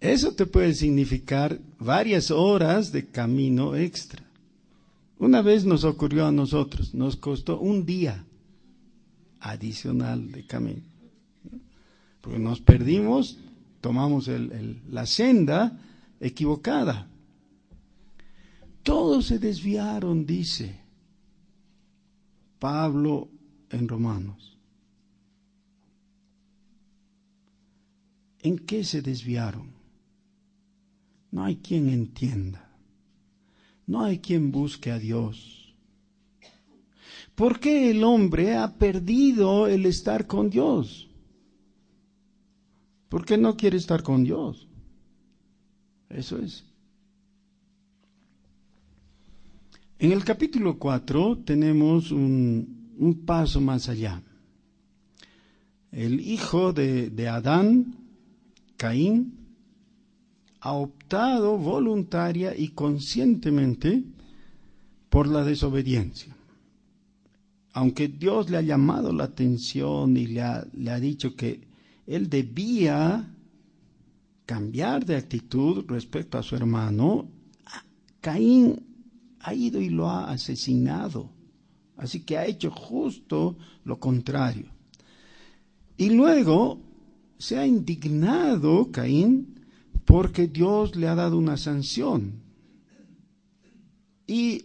Eso 0.00 0.32
te 0.32 0.46
puede 0.46 0.74
significar 0.74 1.60
varias 1.78 2.30
horas 2.30 2.90
de 2.90 3.06
camino 3.06 3.76
extra. 3.76 4.24
Una 5.18 5.42
vez 5.42 5.66
nos 5.66 5.84
ocurrió 5.84 6.26
a 6.26 6.32
nosotros, 6.32 6.94
nos 6.94 7.16
costó 7.16 7.60
un 7.60 7.84
día 7.84 8.24
adicional 9.40 10.32
de 10.32 10.46
camino 10.46 10.90
porque 12.20 12.38
nos 12.38 12.60
perdimos, 12.60 13.38
tomamos 13.80 14.30
la 14.90 15.06
senda 15.06 15.78
equivocada. 16.20 17.08
Todos 18.82 19.26
se 19.26 19.38
desviaron, 19.38 20.24
dice 20.24 20.80
Pablo 22.58 23.28
en 23.70 23.88
Romanos. 23.88 24.58
¿En 28.42 28.58
qué 28.58 28.84
se 28.84 29.02
desviaron? 29.02 29.70
No 31.30 31.44
hay 31.44 31.56
quien 31.56 31.88
entienda. 31.88 32.70
No 33.86 34.02
hay 34.02 34.18
quien 34.18 34.50
busque 34.50 34.90
a 34.90 34.98
Dios. 34.98 35.74
¿Por 37.34 37.60
qué 37.60 37.90
el 37.90 38.04
hombre 38.04 38.56
ha 38.56 38.76
perdido 38.78 39.66
el 39.66 39.86
estar 39.86 40.26
con 40.26 40.50
Dios? 40.50 41.08
Porque 43.08 43.36
no 43.36 43.56
quiere 43.56 43.76
estar 43.76 44.02
con 44.02 44.24
Dios. 44.24 44.68
Eso 46.08 46.38
es. 46.38 46.69
En 50.00 50.12
el 50.12 50.24
capítulo 50.24 50.78
4 50.78 51.40
tenemos 51.44 52.10
un, 52.10 53.22
paso 53.26 53.60
más 53.60 53.90
allá. 53.90 54.22
El 55.92 56.20
hijo 56.20 56.72
de, 56.72 57.10
de 57.10 57.28
Adán, 57.28 57.96
Caín, 58.78 59.34
ha 60.60 60.72
optado 60.72 61.58
voluntaria 61.58 62.56
y 62.56 62.68
conscientemente 62.68 64.02
por 65.10 65.26
la 65.26 65.44
desobediencia. 65.44 66.34
Aunque 67.74 68.08
Dios 68.08 68.48
le 68.48 68.56
ha 68.56 68.62
llamado 68.62 69.12
la 69.12 69.24
atención 69.24 70.16
y 70.16 70.28
le 70.28 70.40
ha, 70.40 70.66
le 70.72 70.92
ha 70.92 70.98
dicho 70.98 71.36
que 71.36 71.60
él 72.06 72.30
debía 72.30 73.28
cambiar 74.46 75.04
de 75.04 75.16
actitud 75.16 75.84
respecto 75.88 76.38
a 76.38 76.42
su 76.42 76.56
hermano, 76.56 77.28
Caín 78.22 78.89
ha 79.40 79.54
ido 79.54 79.80
y 79.80 79.88
lo 79.88 80.08
ha 80.08 80.30
asesinado. 80.30 81.30
Así 81.96 82.20
que 82.20 82.38
ha 82.38 82.46
hecho 82.46 82.70
justo 82.70 83.56
lo 83.84 83.98
contrario. 83.98 84.66
Y 85.96 86.10
luego 86.10 86.80
se 87.38 87.58
ha 87.58 87.66
indignado 87.66 88.90
Caín 88.90 89.60
porque 90.04 90.48
Dios 90.48 90.96
le 90.96 91.08
ha 91.08 91.14
dado 91.14 91.36
una 91.38 91.56
sanción. 91.56 92.42
Y 94.26 94.64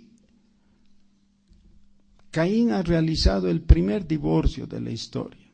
Caín 2.31 2.71
ha 2.71 2.81
realizado 2.83 3.49
el 3.49 3.61
primer 3.61 4.07
divorcio 4.07 4.67
de 4.67 4.81
la 4.81 4.91
historia 4.91 5.45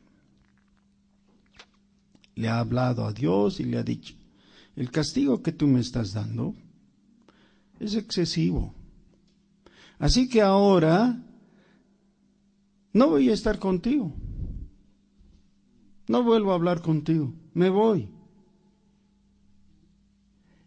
le 2.34 2.48
ha 2.48 2.58
hablado 2.58 3.04
a 3.04 3.12
Dios 3.12 3.60
y 3.60 3.64
le 3.64 3.78
ha 3.78 3.82
dicho, 3.82 4.14
el 4.76 4.90
castigo 4.90 5.42
que 5.42 5.52
tú 5.52 5.66
me 5.66 5.80
estás 5.80 6.12
dando 6.12 6.54
es 7.78 7.94
excesivo. 7.94 8.74
Así 10.02 10.28
que 10.28 10.42
ahora 10.42 11.16
no 12.92 13.08
voy 13.08 13.30
a 13.30 13.32
estar 13.32 13.58
contigo. 13.58 14.12
No 16.08 16.22
vuelvo 16.22 16.50
a 16.52 16.56
hablar 16.56 16.82
contigo. 16.82 17.32
Me 17.54 17.70
voy. 17.70 18.08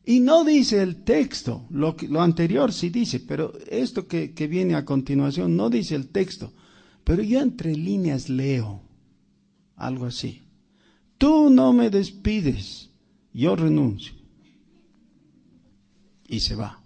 Y 0.05 0.21
no 0.21 0.43
dice 0.43 0.81
el 0.81 1.03
texto, 1.03 1.65
lo, 1.69 1.95
lo 2.09 2.21
anterior 2.21 2.71
sí 2.71 2.89
dice, 2.89 3.19
pero 3.19 3.53
esto 3.67 4.07
que, 4.07 4.33
que 4.33 4.47
viene 4.47 4.75
a 4.75 4.85
continuación 4.85 5.55
no 5.55 5.69
dice 5.69 5.95
el 5.95 6.09
texto. 6.09 6.53
Pero 7.03 7.21
yo 7.21 7.41
entre 7.41 7.75
líneas 7.75 8.29
leo 8.29 8.81
algo 9.75 10.05
así 10.05 10.45
tú 11.17 11.49
no 11.49 11.73
me 11.73 11.89
despides, 11.89 12.91
yo 13.33 13.55
renuncio. 13.55 14.13
Y 16.27 16.39
se 16.39 16.55
va. 16.55 16.84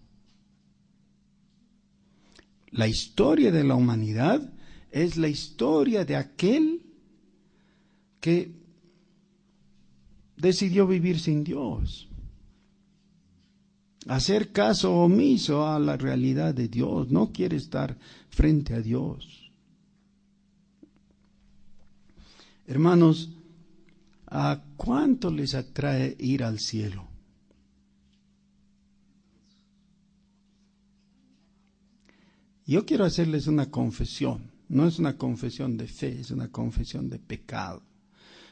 La 2.72 2.88
historia 2.88 3.52
de 3.52 3.64
la 3.64 3.76
humanidad 3.76 4.54
es 4.92 5.18
la 5.18 5.28
historia 5.28 6.06
de 6.06 6.16
aquel 6.16 6.82
que 8.20 8.52
decidió 10.38 10.88
vivir 10.88 11.20
sin 11.20 11.44
Dios, 11.44 12.08
hacer 14.08 14.52
caso 14.52 14.94
omiso 14.94 15.68
a 15.68 15.80
la 15.80 15.98
realidad 15.98 16.54
de 16.54 16.68
Dios, 16.68 17.10
no 17.10 17.32
quiere 17.32 17.58
estar 17.58 17.98
frente 18.30 18.74
a 18.74 18.82
Dios. 18.82 19.52
Hermanos, 22.68 23.30
¿A 24.32 24.62
cuánto 24.78 25.32
les 25.32 25.56
atrae 25.56 26.16
ir 26.20 26.44
al 26.44 26.60
cielo? 26.60 27.09
Yo 32.70 32.86
quiero 32.86 33.04
hacerles 33.04 33.48
una 33.48 33.72
confesión. 33.72 34.52
No 34.68 34.86
es 34.86 35.00
una 35.00 35.18
confesión 35.18 35.76
de 35.76 35.88
fe, 35.88 36.20
es 36.20 36.30
una 36.30 36.52
confesión 36.52 37.10
de 37.10 37.18
pecado. 37.18 37.82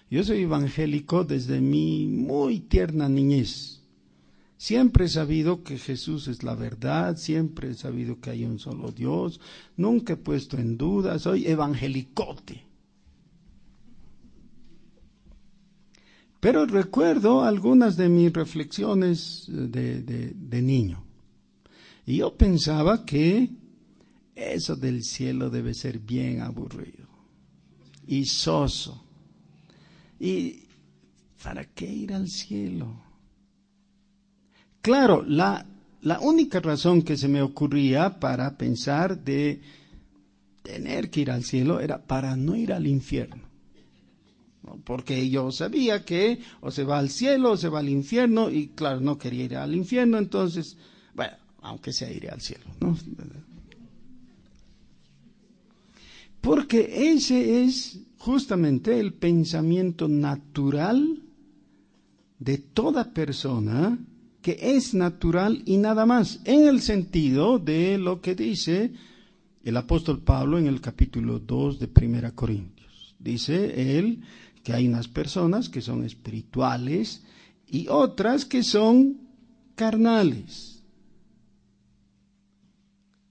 Yo 0.10 0.24
soy 0.24 0.42
evangélico 0.42 1.24
desde 1.24 1.62
mi 1.62 2.08
muy 2.08 2.62
tierna 2.62 3.10
niñez. 3.10 3.84
Siempre 4.58 5.06
he 5.06 5.08
sabido 5.08 5.64
que 5.64 5.78
Jesús 5.78 6.28
es 6.30 6.42
la 6.42 6.56
verdad, 6.56 7.16
siempre 7.16 7.70
he 7.70 7.74
sabido 7.76 8.20
que 8.20 8.32
hay 8.32 8.44
un 8.44 8.58
solo 8.58 8.92
Dios, 8.92 9.40
nunca 9.76 10.14
he 10.14 10.18
puesto 10.18 10.58
en 10.58 10.80
duda, 10.80 11.20
soy 11.20 11.46
evangelicote. 11.46 12.64
Pero 16.40 16.66
recuerdo 16.66 17.44
algunas 17.44 17.98
de 17.98 18.10
mis 18.10 18.34
reflexiones 18.34 19.46
de, 19.48 20.02
de 20.02 20.62
niño. 20.64 21.04
Y 22.08 22.18
yo 22.18 22.36
pensaba 22.36 23.06
que 23.06 23.67
eso 24.38 24.76
del 24.76 25.04
cielo 25.04 25.50
debe 25.50 25.74
ser 25.74 25.98
bien 25.98 26.42
aburrido 26.42 27.08
y 28.06 28.26
soso. 28.26 29.04
¿Y 30.20 30.64
para 31.44 31.66
qué 31.66 31.86
ir 31.86 32.14
al 32.14 32.30
cielo? 32.30 33.02
Claro, 34.82 35.24
la, 35.28 35.66
única 36.22 36.60
razón 36.60 37.02
que 37.02 37.18
se 37.18 37.28
me 37.28 37.42
ocurría 37.42 38.20
para 38.20 38.58
pensar 38.58 39.24
de 39.24 39.60
tener 40.62 41.10
que 41.10 41.22
ir 41.22 41.32
al 41.32 41.44
cielo 41.44 41.80
era 41.80 42.02
para 42.02 42.36
no 42.36 42.56
ir 42.56 42.72
al 42.72 42.88
infierno. 42.88 43.44
Porque 44.84 45.30
yo 45.30 45.52
sabía 45.52 46.06
que 46.06 46.40
o 46.62 46.72
se 46.72 46.84
va 46.84 47.00
al 47.00 47.10
cielo 47.10 47.52
o 47.52 47.58
se 47.58 47.70
va 47.70 47.80
al 47.80 47.90
infierno 47.90 48.50
y 48.50 48.68
claro, 48.70 49.00
no 49.00 49.18
quería 49.18 49.46
ir 49.46 49.56
al 49.56 49.74
infierno, 49.74 50.18
entonces, 50.18 50.78
bueno, 51.16 51.34
aunque 51.62 51.92
sea 51.92 52.12
iré 52.12 52.30
al 52.30 52.42
cielo. 52.42 52.66
¿no? 52.82 52.98
Porque 56.48 57.12
ese 57.12 57.66
es 57.66 58.00
justamente 58.20 59.02
el 59.02 59.14
pensamiento 59.16 60.08
natural 60.08 61.22
de 62.40 62.58
toda 62.58 63.12
persona 63.14 64.00
que 64.42 64.58
es 64.62 64.94
natural 64.94 65.62
y 65.66 65.76
nada 65.76 66.06
más, 66.06 66.40
en 66.46 66.70
el 66.70 66.80
sentido 66.80 67.60
de 67.60 67.98
lo 67.98 68.22
que 68.22 68.34
dice 68.34 68.94
el 69.66 69.76
apóstol 69.76 70.22
Pablo 70.22 70.58
en 70.58 70.68
el 70.68 70.80
capítulo 70.80 71.40
2 71.40 71.80
de 71.80 71.90
Primera 71.90 72.32
Corintios. 72.32 73.18
Dice 73.20 73.98
él 74.00 74.22
que 74.64 74.72
hay 74.72 74.88
unas 74.88 75.10
personas 75.10 75.68
que 75.68 75.82
son 75.82 76.06
espirituales 76.06 77.26
y 77.68 77.90
otras 77.90 78.46
que 78.46 78.64
son 78.64 79.18
carnales. 79.76 80.82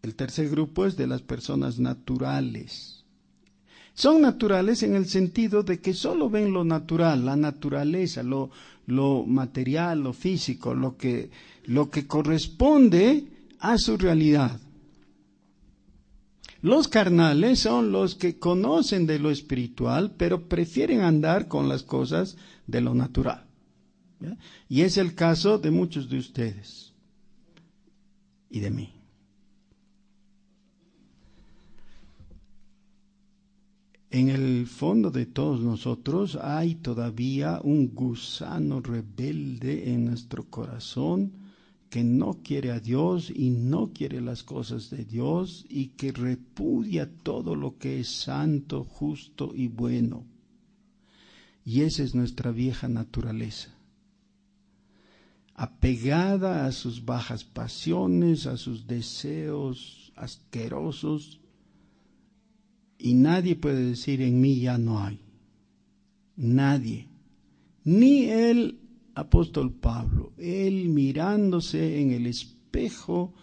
El 0.02 0.14
tercer 0.14 0.50
grupo 0.50 0.84
es 0.84 0.98
de 0.98 1.06
las 1.06 1.22
personas 1.22 1.78
naturales. 1.78 2.95
Son 3.96 4.20
naturales 4.20 4.82
en 4.82 4.94
el 4.94 5.06
sentido 5.06 5.62
de 5.62 5.80
que 5.80 5.94
solo 5.94 6.28
ven 6.28 6.52
lo 6.52 6.64
natural, 6.64 7.24
la 7.24 7.34
naturaleza, 7.34 8.22
lo, 8.22 8.50
lo 8.84 9.24
material, 9.24 10.02
lo 10.02 10.12
físico, 10.12 10.74
lo 10.74 10.98
que, 10.98 11.30
lo 11.64 11.88
que 11.88 12.06
corresponde 12.06 13.24
a 13.58 13.78
su 13.78 13.96
realidad. 13.96 14.60
Los 16.60 16.88
carnales 16.88 17.60
son 17.60 17.90
los 17.90 18.16
que 18.16 18.38
conocen 18.38 19.06
de 19.06 19.18
lo 19.18 19.30
espiritual, 19.30 20.12
pero 20.18 20.46
prefieren 20.46 21.00
andar 21.00 21.48
con 21.48 21.66
las 21.66 21.82
cosas 21.82 22.36
de 22.66 22.82
lo 22.82 22.94
natural. 22.94 23.46
Y 24.68 24.82
es 24.82 24.98
el 24.98 25.14
caso 25.14 25.56
de 25.56 25.70
muchos 25.70 26.10
de 26.10 26.18
ustedes 26.18 26.92
y 28.50 28.60
de 28.60 28.70
mí. 28.70 28.95
En 34.16 34.30
el 34.30 34.66
fondo 34.66 35.10
de 35.10 35.26
todos 35.26 35.60
nosotros 35.60 36.38
hay 36.40 36.76
todavía 36.76 37.60
un 37.62 37.94
gusano 37.94 38.80
rebelde 38.80 39.92
en 39.92 40.06
nuestro 40.06 40.48
corazón 40.48 41.32
que 41.90 42.02
no 42.02 42.40
quiere 42.42 42.70
a 42.70 42.80
Dios 42.80 43.28
y 43.28 43.50
no 43.50 43.92
quiere 43.92 44.22
las 44.22 44.42
cosas 44.42 44.88
de 44.88 45.04
Dios 45.04 45.66
y 45.68 45.88
que 45.88 46.12
repudia 46.12 47.12
todo 47.22 47.54
lo 47.54 47.76
que 47.76 48.00
es 48.00 48.08
santo, 48.08 48.84
justo 48.84 49.52
y 49.54 49.68
bueno. 49.68 50.24
Y 51.62 51.82
esa 51.82 52.02
es 52.02 52.14
nuestra 52.14 52.52
vieja 52.52 52.88
naturaleza, 52.88 53.68
apegada 55.52 56.64
a 56.64 56.72
sus 56.72 57.04
bajas 57.04 57.44
pasiones, 57.44 58.46
a 58.46 58.56
sus 58.56 58.86
deseos 58.86 60.10
asquerosos, 60.16 61.38
y 62.98 63.14
nadie 63.14 63.56
puede 63.56 63.84
decir 63.84 64.20
en 64.22 64.40
mí 64.40 64.60
ya 64.60 64.78
no 64.78 65.02
hay. 65.02 65.20
Nadie. 66.36 67.08
Ni 67.84 68.24
el 68.24 68.80
apóstol 69.14 69.72
Pablo. 69.72 70.32
Él 70.38 70.88
mirándose 70.88 72.00
en 72.00 72.12
el 72.12 72.26
espejo 72.26 73.34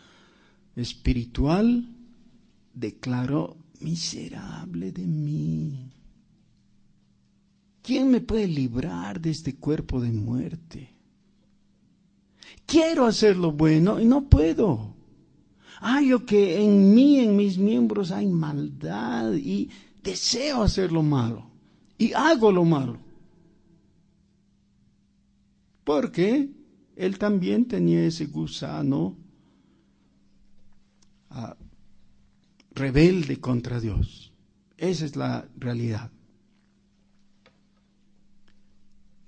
espiritual 0.75 1.87
declaró, 2.73 3.57
miserable 3.79 4.91
de 4.91 5.05
mí. 5.05 5.91
¿Quién 7.81 8.09
me 8.09 8.21
puede 8.21 8.47
librar 8.47 9.19
de 9.19 9.31
este 9.31 9.55
cuerpo 9.55 9.99
de 9.99 10.11
muerte? 10.11 10.89
Quiero 12.65 13.05
hacer 13.05 13.35
lo 13.35 13.51
bueno 13.51 13.99
y 13.99 14.05
no 14.05 14.29
puedo 14.29 14.95
yo 16.01 16.25
que 16.25 16.63
en 16.63 16.93
mí, 16.93 17.19
en 17.19 17.35
mis 17.35 17.57
miembros 17.57 18.11
hay 18.11 18.27
maldad 18.27 19.33
y 19.33 19.69
deseo 20.01 20.63
hacer 20.63 20.91
lo 20.91 21.03
malo 21.03 21.49
y 21.97 22.13
hago 22.13 22.51
lo 22.51 22.63
malo. 22.63 22.97
Porque 25.83 26.49
él 26.95 27.17
también 27.17 27.65
tenía 27.65 28.05
ese 28.05 28.25
gusano 28.25 29.17
ah, 31.29 31.57
rebelde 32.71 33.39
contra 33.39 33.79
Dios. 33.79 34.33
Esa 34.77 35.05
es 35.05 35.15
la 35.15 35.47
realidad. 35.57 36.11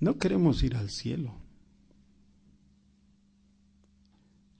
No 0.00 0.18
queremos 0.18 0.62
ir 0.62 0.76
al 0.76 0.90
cielo. 0.90 1.45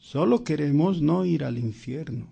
Solo 0.07 0.45
queremos 0.45 1.03
no 1.03 1.25
ir 1.25 1.42
al 1.42 1.59
infierno. 1.59 2.29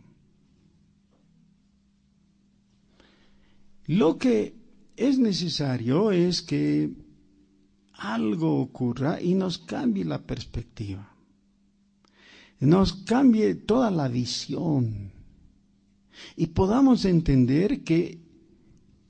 Lo 3.86 4.16
que 4.16 4.54
es 4.96 5.18
necesario 5.18 6.12
es 6.12 6.40
que 6.40 6.92
algo 7.94 8.60
ocurra 8.60 9.20
y 9.20 9.34
nos 9.34 9.58
cambie 9.58 10.04
la 10.04 10.22
perspectiva. 10.22 11.16
Nos 12.60 12.92
cambie 12.92 13.56
toda 13.56 13.90
la 13.90 14.06
visión. 14.06 15.10
Y 16.36 16.46
podamos 16.46 17.04
entender 17.04 17.82
que 17.82 18.20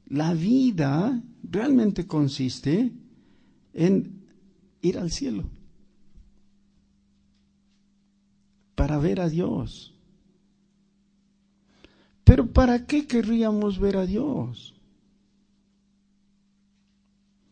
la 0.07 0.33
vida 0.33 1.22
realmente 1.42 2.07
consiste 2.07 2.92
en 3.74 4.24
ir 4.81 4.98
al 4.98 5.11
cielo. 5.11 5.44
Para 8.84 8.98
ver 8.98 9.18
a 9.18 9.30
Dios. 9.30 9.94
Pero 12.22 12.52
¿para 12.52 12.84
qué 12.84 13.06
querríamos 13.06 13.78
ver 13.78 13.96
a 13.96 14.04
Dios? 14.04 14.74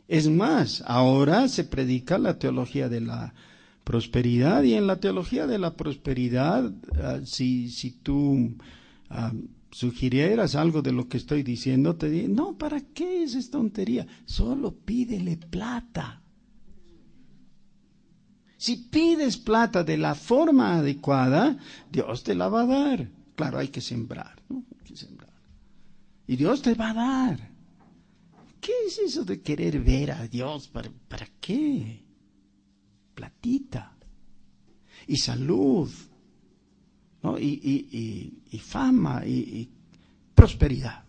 Es 0.07 0.29
más, 0.29 0.83
ahora 0.85 1.47
se 1.47 1.63
predica 1.63 2.19
la 2.19 2.37
teología 2.37 2.87
de 2.87 3.01
la 3.01 3.33
prosperidad 3.83 4.61
y 4.61 4.75
en 4.75 4.85
la 4.85 4.99
teología 4.99 5.47
de 5.47 5.57
la 5.57 5.75
prosperidad, 5.75 6.71
ah, 7.01 7.21
si, 7.25 7.71
si 7.71 7.89
tú 7.89 8.55
ah, 9.09 9.33
sugirieras 9.71 10.53
algo 10.53 10.83
de 10.83 10.91
lo 10.91 11.07
que 11.07 11.17
estoy 11.17 11.41
diciendo, 11.41 11.95
te 11.95 12.11
diría, 12.11 12.29
no, 12.29 12.59
¿para 12.59 12.79
qué 12.79 13.23
es 13.23 13.33
esa 13.33 13.53
tontería? 13.53 14.05
Solo 14.25 14.71
pídele 14.71 15.37
plata. 15.37 16.22
Si 18.63 18.77
pides 18.77 19.35
plata 19.35 19.83
de 19.83 19.97
la 19.97 20.15
forma 20.15 20.77
adecuada, 20.77 21.57
Dios 21.91 22.23
te 22.23 22.33
la 22.33 22.47
va 22.47 22.61
a 22.61 22.65
dar. 22.65 23.09
Claro, 23.35 23.57
hay 23.57 23.67
que 23.67 23.81
sembrar, 23.81 24.41
¿no? 24.47 24.63
Y 26.27 26.37
Dios 26.37 26.61
te 26.61 26.73
va 26.73 26.91
a 26.91 26.93
dar. 26.93 27.51
¿Qué 28.61 28.71
es 28.87 28.99
eso 28.99 29.25
de 29.25 29.41
querer 29.41 29.81
ver 29.81 30.11
a 30.11 30.29
Dios? 30.29 30.69
¿Para, 30.69 30.89
para 31.09 31.27
qué? 31.41 32.05
Platita. 33.13 33.97
Y 35.07 35.17
salud. 35.17 35.91
¿no? 37.21 37.37
Y, 37.37 37.59
y, 37.61 38.43
y, 38.49 38.59
fama 38.59 39.25
y 39.25 39.69
prosperidad. 40.33 41.03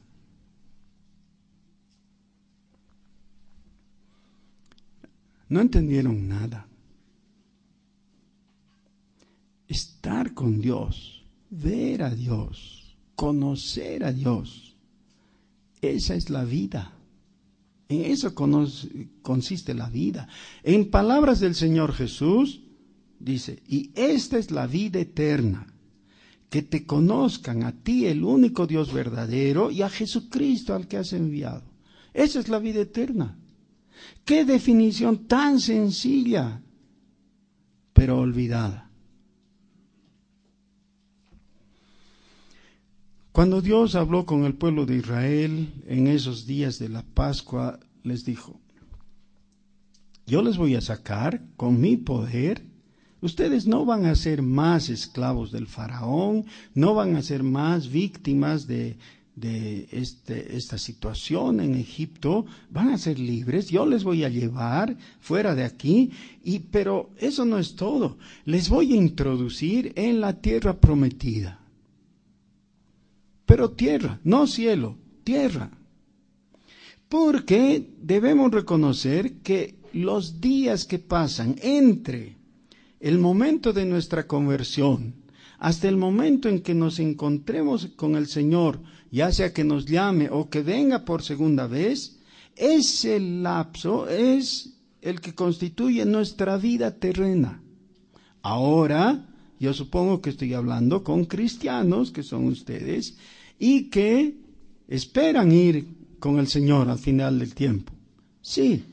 No 5.48 5.60
entendieron 5.60 6.28
nada 6.28 6.66
estar 9.68 10.34
con 10.34 10.60
Dios, 10.60 11.24
ver 11.50 12.02
a 12.02 12.10
Dios, 12.10 12.96
conocer 13.14 14.04
a 14.04 14.12
Dios. 14.12 14.76
Esa 15.80 16.14
es 16.14 16.30
la 16.30 16.44
vida. 16.44 16.92
En 17.88 18.04
eso 18.04 18.34
consiste 19.22 19.74
la 19.74 19.90
vida. 19.90 20.28
En 20.62 20.90
palabras 20.90 21.40
del 21.40 21.54
Señor 21.54 21.92
Jesús, 21.92 22.62
dice, 23.18 23.62
y 23.68 23.90
esta 23.94 24.38
es 24.38 24.50
la 24.50 24.66
vida 24.66 25.00
eterna, 25.00 25.66
que 26.48 26.62
te 26.62 26.86
conozcan 26.86 27.64
a 27.64 27.72
ti, 27.72 28.06
el 28.06 28.24
único 28.24 28.66
Dios 28.66 28.92
verdadero, 28.92 29.70
y 29.70 29.82
a 29.82 29.90
Jesucristo 29.90 30.74
al 30.74 30.88
que 30.88 30.96
has 30.96 31.12
enviado. 31.12 31.64
Esa 32.12 32.40
es 32.40 32.48
la 32.48 32.58
vida 32.58 32.80
eterna. 32.80 33.36
Qué 34.24 34.44
definición 34.44 35.26
tan 35.26 35.60
sencilla, 35.60 36.62
pero 37.92 38.18
olvidada. 38.18 38.83
Cuando 43.34 43.60
Dios 43.60 43.96
habló 43.96 44.26
con 44.26 44.44
el 44.44 44.54
pueblo 44.54 44.86
de 44.86 44.98
Israel 44.98 45.82
en 45.88 46.06
esos 46.06 46.46
días 46.46 46.78
de 46.78 46.88
la 46.88 47.02
Pascua, 47.02 47.80
les 48.04 48.24
dijo, 48.24 48.60
yo 50.24 50.40
les 50.40 50.56
voy 50.56 50.76
a 50.76 50.80
sacar 50.80 51.42
con 51.56 51.80
mi 51.80 51.96
poder. 51.96 52.62
Ustedes 53.20 53.66
no 53.66 53.84
van 53.84 54.06
a 54.06 54.14
ser 54.14 54.40
más 54.42 54.88
esclavos 54.88 55.50
del 55.50 55.66
faraón, 55.66 56.44
no 56.74 56.94
van 56.94 57.16
a 57.16 57.22
ser 57.22 57.42
más 57.42 57.90
víctimas 57.90 58.68
de, 58.68 58.98
este, 59.90 60.56
esta 60.56 60.78
situación 60.78 61.58
en 61.58 61.74
Egipto, 61.74 62.46
van 62.70 62.90
a 62.90 62.98
ser 62.98 63.18
libres, 63.18 63.68
yo 63.68 63.84
les 63.84 64.04
voy 64.04 64.22
a 64.22 64.28
llevar 64.28 64.96
fuera 65.18 65.56
de 65.56 65.64
aquí, 65.64 66.12
y, 66.44 66.60
pero 66.60 67.10
eso 67.18 67.44
no 67.44 67.58
es 67.58 67.74
todo, 67.74 68.16
les 68.44 68.68
voy 68.68 68.92
a 68.92 68.96
introducir 68.96 69.92
en 69.96 70.20
la 70.20 70.40
tierra 70.40 70.78
prometida. 70.78 71.63
Pero 73.54 73.70
tierra, 73.70 74.18
no 74.24 74.48
cielo, 74.48 74.98
tierra. 75.22 75.70
Porque 77.08 77.88
debemos 78.02 78.50
reconocer 78.50 79.42
que 79.42 79.78
los 79.92 80.40
días 80.40 80.86
que 80.86 80.98
pasan 80.98 81.54
entre 81.62 82.36
el 82.98 83.20
momento 83.20 83.72
de 83.72 83.84
nuestra 83.84 84.26
conversión, 84.26 85.14
hasta 85.60 85.88
el 85.88 85.96
momento 85.96 86.48
en 86.48 86.62
que 86.62 86.74
nos 86.74 86.98
encontremos 86.98 87.90
con 87.94 88.16
el 88.16 88.26
Señor, 88.26 88.80
ya 89.12 89.30
sea 89.30 89.52
que 89.52 89.62
nos 89.62 89.86
llame 89.86 90.30
o 90.32 90.50
que 90.50 90.62
venga 90.62 91.04
por 91.04 91.22
segunda 91.22 91.68
vez, 91.68 92.18
ese 92.56 93.20
lapso 93.20 94.08
es 94.08 94.80
el 95.00 95.20
que 95.20 95.32
constituye 95.32 96.04
nuestra 96.04 96.56
vida 96.56 96.98
terrena. 96.98 97.62
Ahora, 98.42 99.28
yo 99.60 99.72
supongo 99.72 100.20
que 100.20 100.30
estoy 100.30 100.54
hablando 100.54 101.04
con 101.04 101.24
cristianos, 101.24 102.10
que 102.10 102.24
son 102.24 102.46
ustedes, 102.46 103.16
y 103.58 103.90
que 103.90 104.36
esperan 104.88 105.52
ir 105.52 105.86
con 106.18 106.38
el 106.38 106.48
Señor 106.48 106.88
al 106.88 106.98
final 106.98 107.38
del 107.38 107.54
tiempo. 107.54 107.92
Sí, 108.40 108.84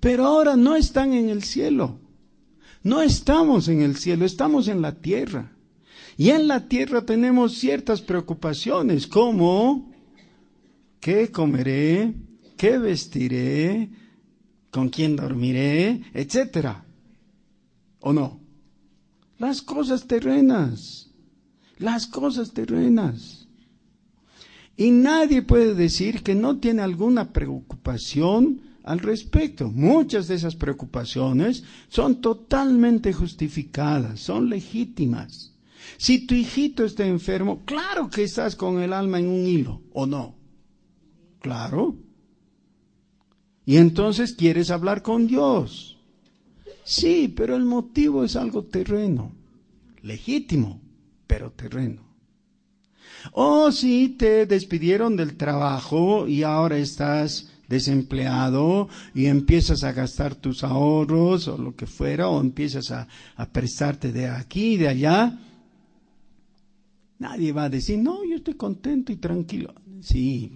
pero 0.00 0.26
ahora 0.26 0.56
no 0.56 0.76
están 0.76 1.12
en 1.12 1.28
el 1.28 1.42
cielo. 1.42 1.98
No 2.82 3.02
estamos 3.02 3.68
en 3.68 3.82
el 3.82 3.96
cielo, 3.96 4.24
estamos 4.24 4.68
en 4.68 4.82
la 4.82 4.92
tierra. 4.92 5.52
Y 6.16 6.30
en 6.30 6.48
la 6.48 6.68
tierra 6.68 7.04
tenemos 7.04 7.54
ciertas 7.54 8.00
preocupaciones 8.00 9.06
como 9.06 9.92
qué 11.00 11.30
comeré, 11.30 12.14
qué 12.56 12.78
vestiré, 12.78 13.90
con 14.70 14.88
quién 14.88 15.16
dormiré, 15.16 16.02
etcétera. 16.12 16.84
¿O 18.00 18.12
no? 18.12 18.40
Las 19.38 19.62
cosas 19.62 20.06
terrenas, 20.06 21.10
las 21.78 22.06
cosas 22.06 22.52
terrenas. 22.52 23.37
Y 24.78 24.92
nadie 24.92 25.42
puede 25.42 25.74
decir 25.74 26.22
que 26.22 26.36
no 26.36 26.58
tiene 26.58 26.82
alguna 26.82 27.32
preocupación 27.32 28.60
al 28.84 29.00
respecto. 29.00 29.68
Muchas 29.68 30.28
de 30.28 30.36
esas 30.36 30.54
preocupaciones 30.54 31.64
son 31.88 32.20
totalmente 32.20 33.12
justificadas, 33.12 34.20
son 34.20 34.48
legítimas. 34.48 35.52
Si 35.96 36.26
tu 36.26 36.36
hijito 36.36 36.84
está 36.84 37.04
enfermo, 37.04 37.64
claro 37.64 38.08
que 38.08 38.22
estás 38.22 38.54
con 38.54 38.80
el 38.80 38.92
alma 38.92 39.18
en 39.18 39.26
un 39.26 39.46
hilo, 39.48 39.82
¿o 39.92 40.06
no? 40.06 40.36
Claro. 41.40 41.96
Y 43.66 43.78
entonces 43.78 44.32
quieres 44.32 44.70
hablar 44.70 45.02
con 45.02 45.26
Dios. 45.26 45.98
Sí, 46.84 47.26
pero 47.36 47.56
el 47.56 47.64
motivo 47.64 48.22
es 48.22 48.36
algo 48.36 48.62
terreno, 48.62 49.32
legítimo, 50.02 50.80
pero 51.26 51.50
terreno. 51.50 52.07
O 53.32 53.70
si 53.72 54.10
te 54.10 54.46
despidieron 54.46 55.16
del 55.16 55.36
trabajo 55.36 56.26
y 56.26 56.42
ahora 56.42 56.78
estás 56.78 57.48
desempleado 57.68 58.88
y 59.14 59.26
empiezas 59.26 59.84
a 59.84 59.92
gastar 59.92 60.34
tus 60.34 60.64
ahorros 60.64 61.46
o 61.48 61.58
lo 61.58 61.76
que 61.76 61.86
fuera, 61.86 62.28
o 62.28 62.40
empiezas 62.40 62.90
a, 62.90 63.06
prestarte 63.52 64.10
de 64.10 64.26
aquí 64.26 64.74
y 64.74 64.76
de 64.78 64.88
allá, 64.88 65.38
nadie 67.18 67.52
va 67.52 67.64
a 67.64 67.70
decir, 67.70 67.98
no, 67.98 68.24
yo 68.24 68.36
estoy 68.36 68.54
contento 68.54 69.12
y 69.12 69.16
tranquilo. 69.16 69.74
Sí, 70.00 70.52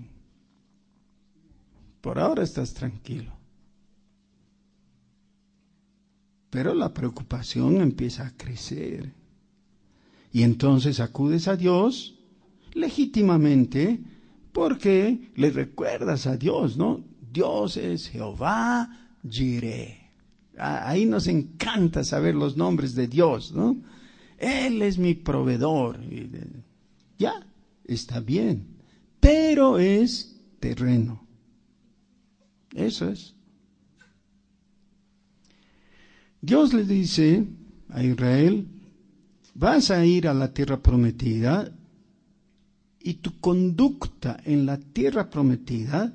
por 2.00 2.18
ahora 2.18 2.42
estás 2.42 2.72
tranquilo. 2.72 3.32
Pero 6.50 6.74
la 6.74 6.92
preocupación 6.92 7.80
empieza 7.80 8.26
a 8.26 8.36
crecer. 8.36 9.14
Y 10.32 10.42
entonces 10.42 11.00
acudes 11.00 11.48
a 11.48 11.56
Dios 11.56 12.21
legítimamente 12.74 14.00
porque 14.52 15.30
le 15.34 15.50
recuerdas 15.50 16.26
a 16.26 16.36
Dios, 16.36 16.76
¿no? 16.76 17.04
Dios 17.32 17.76
es 17.76 18.08
Jehová 18.08 19.10
Jireh. 19.28 19.98
Ah, 20.58 20.88
ahí 20.88 21.06
nos 21.06 21.26
encanta 21.26 22.04
saber 22.04 22.34
los 22.34 22.56
nombres 22.56 22.94
de 22.94 23.08
Dios, 23.08 23.52
¿no? 23.52 23.76
Él 24.38 24.82
es 24.82 24.98
mi 24.98 25.14
proveedor. 25.14 26.00
Ya, 27.18 27.46
está 27.84 28.20
bien, 28.20 28.66
pero 29.20 29.78
es 29.78 30.40
terreno. 30.60 31.26
Eso 32.74 33.08
es. 33.08 33.34
Dios 36.40 36.74
le 36.74 36.84
dice 36.84 37.46
a 37.90 38.02
Israel, 38.02 38.66
vas 39.54 39.90
a 39.90 40.04
ir 40.04 40.26
a 40.26 40.34
la 40.34 40.52
tierra 40.52 40.82
prometida 40.82 41.72
y 43.04 43.14
tu 43.14 43.38
conducta 43.40 44.40
en 44.44 44.66
la 44.66 44.78
tierra 44.78 45.30
prometida 45.30 46.12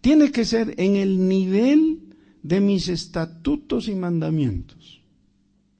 tiene 0.00 0.30
que 0.30 0.44
ser 0.44 0.74
en 0.78 0.96
el 0.96 1.28
nivel 1.28 2.14
de 2.42 2.60
mis 2.60 2.88
estatutos 2.88 3.88
y 3.88 3.94
mandamientos. 3.94 5.02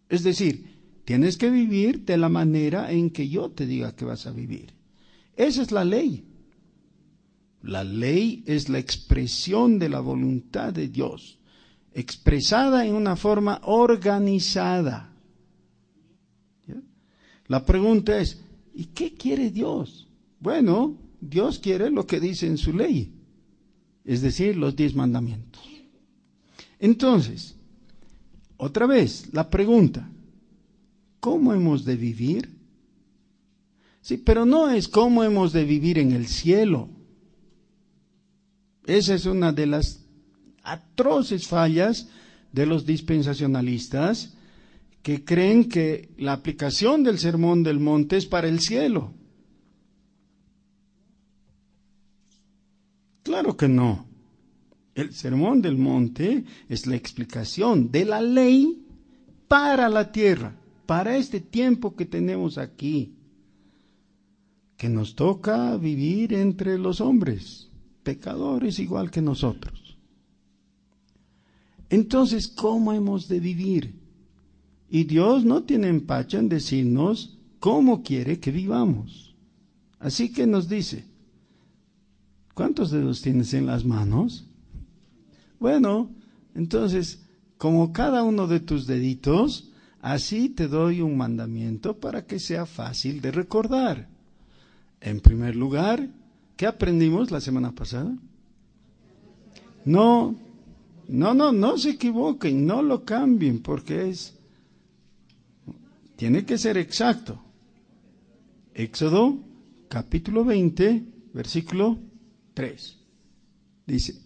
Es 0.08 0.22
decir, 0.22 0.78
tienes 1.04 1.36
que 1.36 1.50
vivir 1.50 2.04
de 2.04 2.16
la 2.16 2.28
manera 2.28 2.90
en 2.90 3.10
que 3.10 3.28
yo 3.28 3.50
te 3.50 3.66
diga 3.66 3.94
que 3.94 4.04
vas 4.04 4.26
a 4.26 4.32
vivir. 4.32 4.74
Esa 5.36 5.62
es 5.62 5.70
la 5.70 5.84
ley. 5.84 6.24
La 7.62 7.84
ley 7.84 8.42
es 8.46 8.68
la 8.68 8.78
expresión 8.78 9.78
de 9.78 9.88
la 9.88 10.00
voluntad 10.00 10.72
de 10.72 10.88
Dios, 10.88 11.38
expresada 11.92 12.86
en 12.86 12.94
una 12.94 13.16
forma 13.16 13.60
organizada. 13.64 15.12
La 17.46 17.64
pregunta 17.64 18.18
es, 18.20 18.42
¿y 18.74 18.86
qué 18.86 19.14
quiere 19.14 19.50
Dios? 19.50 20.07
Bueno, 20.40 20.96
Dios 21.20 21.58
quiere 21.58 21.90
lo 21.90 22.06
que 22.06 22.20
dice 22.20 22.46
en 22.46 22.58
su 22.58 22.72
ley, 22.72 23.12
es 24.04 24.22
decir, 24.22 24.56
los 24.56 24.76
diez 24.76 24.94
mandamientos. 24.94 25.62
Entonces, 26.78 27.56
otra 28.56 28.86
vez, 28.86 29.28
la 29.32 29.50
pregunta, 29.50 30.08
¿cómo 31.20 31.52
hemos 31.52 31.84
de 31.84 31.96
vivir? 31.96 32.56
Sí, 34.00 34.16
pero 34.16 34.46
no 34.46 34.70
es 34.70 34.88
cómo 34.88 35.24
hemos 35.24 35.52
de 35.52 35.64
vivir 35.64 35.98
en 35.98 36.12
el 36.12 36.28
cielo. 36.28 36.88
Esa 38.86 39.14
es 39.14 39.26
una 39.26 39.52
de 39.52 39.66
las 39.66 40.04
atroces 40.62 41.46
fallas 41.46 42.08
de 42.52 42.64
los 42.64 42.86
dispensacionalistas 42.86 44.34
que 45.02 45.24
creen 45.24 45.68
que 45.68 46.10
la 46.16 46.32
aplicación 46.32 47.02
del 47.02 47.18
sermón 47.18 47.62
del 47.62 47.80
monte 47.80 48.16
es 48.16 48.26
para 48.26 48.48
el 48.48 48.60
cielo. 48.60 49.12
Claro 53.28 53.58
que 53.58 53.68
no. 53.68 54.06
El 54.94 55.12
sermón 55.12 55.60
del 55.60 55.76
monte 55.76 56.46
es 56.66 56.86
la 56.86 56.96
explicación 56.96 57.90
de 57.90 58.06
la 58.06 58.22
ley 58.22 58.86
para 59.46 59.90
la 59.90 60.10
tierra, 60.12 60.56
para 60.86 61.14
este 61.14 61.40
tiempo 61.40 61.94
que 61.94 62.06
tenemos 62.06 62.56
aquí, 62.56 63.12
que 64.78 64.88
nos 64.88 65.14
toca 65.14 65.76
vivir 65.76 66.32
entre 66.32 66.78
los 66.78 67.02
hombres, 67.02 67.68
pecadores 68.02 68.78
igual 68.78 69.10
que 69.10 69.20
nosotros. 69.20 69.98
Entonces, 71.90 72.48
¿cómo 72.48 72.94
hemos 72.94 73.28
de 73.28 73.40
vivir? 73.40 73.94
Y 74.88 75.04
Dios 75.04 75.44
no 75.44 75.64
tiene 75.64 75.88
empacho 75.88 76.38
en 76.38 76.48
decirnos 76.48 77.36
cómo 77.60 78.02
quiere 78.02 78.40
que 78.40 78.52
vivamos. 78.52 79.34
Así 79.98 80.32
que 80.32 80.46
nos 80.46 80.70
dice, 80.70 81.07
¿Cuántos 82.58 82.90
dedos 82.90 83.22
tienes 83.22 83.54
en 83.54 83.66
las 83.66 83.84
manos? 83.84 84.44
Bueno, 85.60 86.10
entonces, 86.56 87.24
como 87.56 87.92
cada 87.92 88.24
uno 88.24 88.48
de 88.48 88.58
tus 88.58 88.88
deditos, 88.88 89.70
así 90.00 90.48
te 90.48 90.66
doy 90.66 91.00
un 91.00 91.16
mandamiento 91.16 92.00
para 92.00 92.26
que 92.26 92.40
sea 92.40 92.66
fácil 92.66 93.20
de 93.20 93.30
recordar. 93.30 94.08
En 95.00 95.20
primer 95.20 95.54
lugar, 95.54 96.08
¿qué 96.56 96.66
aprendimos 96.66 97.30
la 97.30 97.40
semana 97.40 97.76
pasada? 97.76 98.12
No, 99.84 100.34
No, 101.06 101.34
no, 101.34 101.52
no 101.52 101.78
se 101.78 101.90
equivoquen, 101.90 102.66
no 102.66 102.82
lo 102.82 103.04
cambien, 103.04 103.62
porque 103.62 104.10
es, 104.10 104.36
tiene 106.16 106.44
que 106.44 106.58
ser 106.58 106.76
exacto. 106.76 107.40
Éxodo 108.74 109.38
capítulo 109.88 110.44
20, 110.44 111.04
versículo 111.32 112.07
3. 112.58 112.96
Dice, 113.86 114.20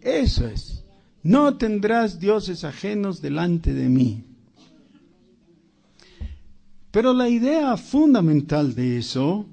eso 0.00 0.46
es, 0.46 0.84
no 1.24 1.56
tendrás 1.56 2.20
dioses 2.20 2.62
ajenos 2.62 3.20
delante 3.20 3.74
de 3.74 3.88
mí. 3.88 4.24
Pero 6.92 7.12
la 7.12 7.28
idea 7.28 7.76
fundamental 7.76 8.72
de 8.76 8.98
eso, 8.98 9.46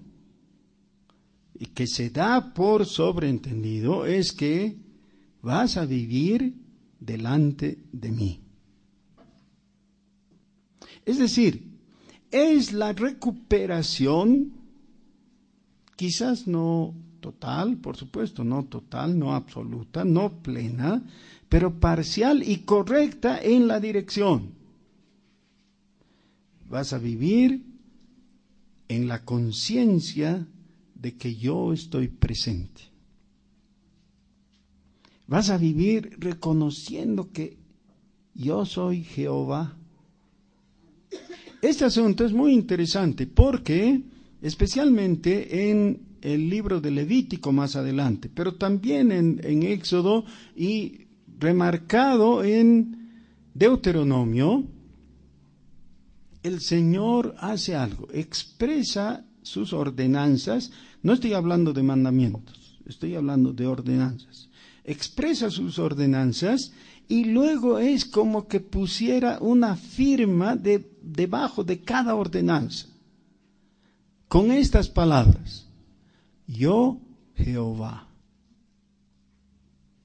y 1.55 1.65
que 1.65 1.88
se 1.88 2.12
da 2.12 2.53
por 2.53 2.86
sobreentendido, 2.86 4.05
es 4.05 4.31
que 4.31 4.77
vas 5.41 5.75
a 5.75 5.88
vivir 5.88 6.53
delante 6.99 7.79
de 7.91 8.12
mí. 8.12 8.41
Es 11.03 11.17
decir, 11.17 11.66
es 12.31 12.73
la 12.73 12.93
recuperación, 12.93 14.53
quizás 15.95 16.47
no 16.47 16.93
total, 17.19 17.77
por 17.77 17.97
supuesto, 17.97 18.43
no 18.43 18.65
total, 18.65 19.17
no 19.17 19.33
absoluta, 19.33 20.05
no 20.05 20.41
plena, 20.41 21.03
pero 21.49 21.79
parcial 21.79 22.43
y 22.47 22.57
correcta 22.59 23.39
en 23.41 23.67
la 23.67 23.79
dirección 23.79 24.57
vas 26.69 26.93
a 26.93 26.97
vivir 26.97 27.65
en 28.87 29.07
la 29.07 29.23
conciencia 29.23 30.47
de 30.95 31.15
que 31.15 31.35
yo 31.35 31.73
estoy 31.73 32.07
presente. 32.07 32.83
Vas 35.27 35.49
a 35.49 35.57
vivir 35.57 36.15
reconociendo 36.19 37.31
que 37.31 37.57
yo 38.33 38.65
soy 38.65 39.03
Jehová. 39.03 39.76
Este 41.62 41.86
asunto 41.86 42.24
es 42.26 42.34
muy 42.34 42.54
interesante 42.54 43.26
porque, 43.26 44.02
especialmente 44.41 45.70
en 45.70 46.02
el 46.22 46.50
libro 46.50 46.80
de 46.80 46.91
Levítico 46.91 47.52
más 47.52 47.76
adelante, 47.76 48.30
pero 48.34 48.56
también 48.56 49.12
en, 49.12 49.41
en 49.43 49.63
Éxodo 49.63 50.26
y 50.56 51.08
remarcado 51.39 52.43
en 52.43 53.12
Deuteronomio, 53.54 54.65
el 56.43 56.62
Señor 56.62 57.36
hace 57.39 57.76
algo, 57.76 58.08
expresa 58.13 59.26
sus 59.41 59.74
ordenanzas, 59.74 60.72
no 61.02 61.13
estoy 61.13 61.34
hablando 61.34 61.74
de 61.74 61.84
mandamientos, 61.84 62.80
estoy 62.86 63.15
hablando 63.15 63.54
de 63.54 63.65
ordenanzas, 63.65 64.50
expresa 64.84 65.50
sus 65.50 65.80
ordenanzas 65.80 66.72
y 67.08 67.26
luego 67.26 67.80
es 67.80 68.06
como 68.06 68.48
que 68.48 68.60
pusiera 68.60 69.39
una 69.39 69.76
firma 69.76 70.56
de, 70.56 70.89
debajo 71.02 71.63
de 71.63 71.82
cada 71.82 72.15
ordenanza, 72.15 72.88
con 74.28 74.52
estas 74.52 74.89
palabras, 74.89 75.67
yo 76.48 77.00
Jehová. 77.36 78.08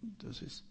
Entonces, 0.03 0.65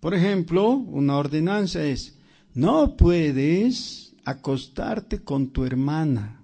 por 0.00 0.14
ejemplo, 0.14 0.70
una 0.70 1.16
ordenanza 1.16 1.82
es, 1.82 2.16
no 2.54 2.96
puedes 2.96 4.14
acostarte 4.24 5.22
con 5.22 5.48
tu 5.48 5.64
hermana. 5.64 6.42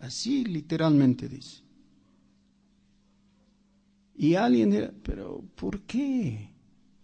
Así 0.00 0.44
literalmente 0.44 1.28
dice. 1.28 1.62
Y 4.16 4.34
alguien 4.34 4.70
dirá, 4.70 4.92
pero 5.02 5.44
¿por 5.54 5.82
qué? 5.82 6.50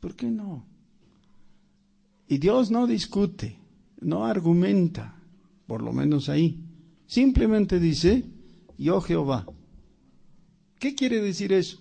¿Por 0.01 0.17
qué 0.17 0.27
no? 0.27 0.65
Y 2.29 2.39
Dios 2.39 2.71
no 2.71 2.87
discute, 2.87 3.59
no 4.01 4.27
argumenta, 4.27 5.21
por 5.67 5.83
lo 5.83 5.93
menos 5.93 6.29
ahí. 6.29 6.61
Simplemente 7.07 7.81
dice, 7.81 8.25
yo 8.77 9.01
Jehová. 9.01 9.47
¿Qué 10.79 10.95
quiere 10.95 11.21
decir 11.21 11.53
eso? 11.53 11.79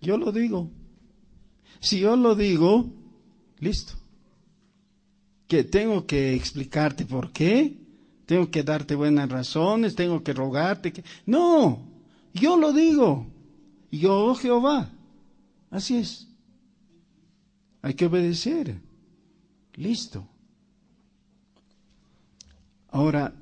Yo 0.00 0.16
lo 0.16 0.32
digo. 0.32 0.70
Si 1.80 2.00
yo 2.00 2.16
lo 2.16 2.34
digo, 2.34 2.90
listo 3.60 3.94
que 5.46 5.64
tengo 5.64 6.06
que 6.06 6.34
explicarte 6.34 7.04
por 7.04 7.30
qué, 7.32 7.76
tengo 8.26 8.50
que 8.50 8.62
darte 8.62 8.94
buenas 8.94 9.28
razones, 9.28 9.94
tengo 9.94 10.22
que 10.22 10.32
rogarte 10.32 10.92
que... 10.92 11.04
No, 11.26 11.86
yo 12.32 12.56
lo 12.56 12.72
digo, 12.72 13.26
yo 13.90 14.34
Jehová. 14.34 14.90
Así 15.70 15.96
es. 15.96 16.28
Hay 17.82 17.94
que 17.94 18.06
obedecer. 18.06 18.80
Listo. 19.76 20.26
Ahora, 22.88 23.34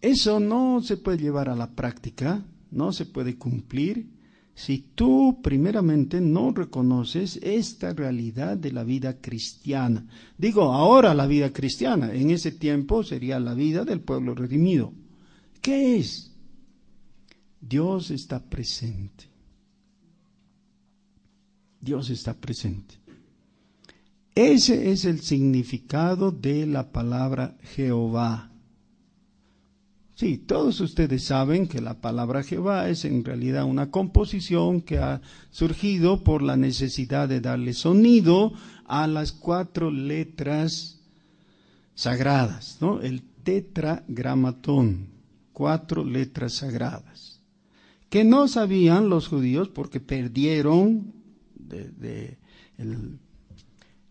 eso 0.00 0.40
no 0.40 0.82
se 0.82 0.96
puede 0.98 1.18
llevar 1.18 1.48
a 1.48 1.56
la 1.56 1.70
práctica, 1.70 2.44
no 2.70 2.92
se 2.92 3.06
puede 3.06 3.36
cumplir 3.36 4.16
si 4.54 4.78
tú 4.94 5.40
primeramente 5.42 6.20
no 6.20 6.50
reconoces 6.50 7.38
esta 7.42 7.92
realidad 7.92 8.56
de 8.56 8.72
la 8.72 8.84
vida 8.84 9.20
cristiana. 9.20 10.06
Digo, 10.38 10.72
ahora 10.72 11.12
la 11.12 11.26
vida 11.26 11.52
cristiana, 11.52 12.12
en 12.12 12.30
ese 12.30 12.52
tiempo 12.52 13.04
sería 13.04 13.38
la 13.38 13.52
vida 13.52 13.84
del 13.84 14.00
pueblo 14.00 14.34
redimido. 14.34 14.94
¿Qué 15.60 15.98
es? 15.98 16.34
Dios 17.60 18.10
está 18.10 18.42
presente. 18.42 19.24
Dios 21.80 22.08
está 22.08 22.32
presente. 22.32 23.05
Ese 24.36 24.92
es 24.92 25.06
el 25.06 25.22
significado 25.22 26.30
de 26.30 26.66
la 26.66 26.92
palabra 26.92 27.56
Jehová. 27.74 28.50
Sí, 30.14 30.36
todos 30.36 30.78
ustedes 30.80 31.24
saben 31.24 31.66
que 31.66 31.80
la 31.80 32.02
palabra 32.02 32.42
Jehová 32.42 32.90
es 32.90 33.06
en 33.06 33.24
realidad 33.24 33.64
una 33.64 33.90
composición 33.90 34.82
que 34.82 34.98
ha 34.98 35.22
surgido 35.50 36.22
por 36.22 36.42
la 36.42 36.58
necesidad 36.58 37.30
de 37.30 37.40
darle 37.40 37.72
sonido 37.72 38.52
a 38.84 39.06
las 39.06 39.32
cuatro 39.32 39.90
letras 39.90 41.00
sagradas, 41.94 42.76
¿no? 42.82 43.00
El 43.00 43.22
tetragramatón, 43.42 45.08
cuatro 45.54 46.04
letras 46.04 46.52
sagradas, 46.52 47.40
que 48.10 48.22
no 48.22 48.48
sabían 48.48 49.08
los 49.08 49.28
judíos 49.28 49.70
porque 49.70 50.00
perdieron 50.00 51.14
de, 51.54 52.36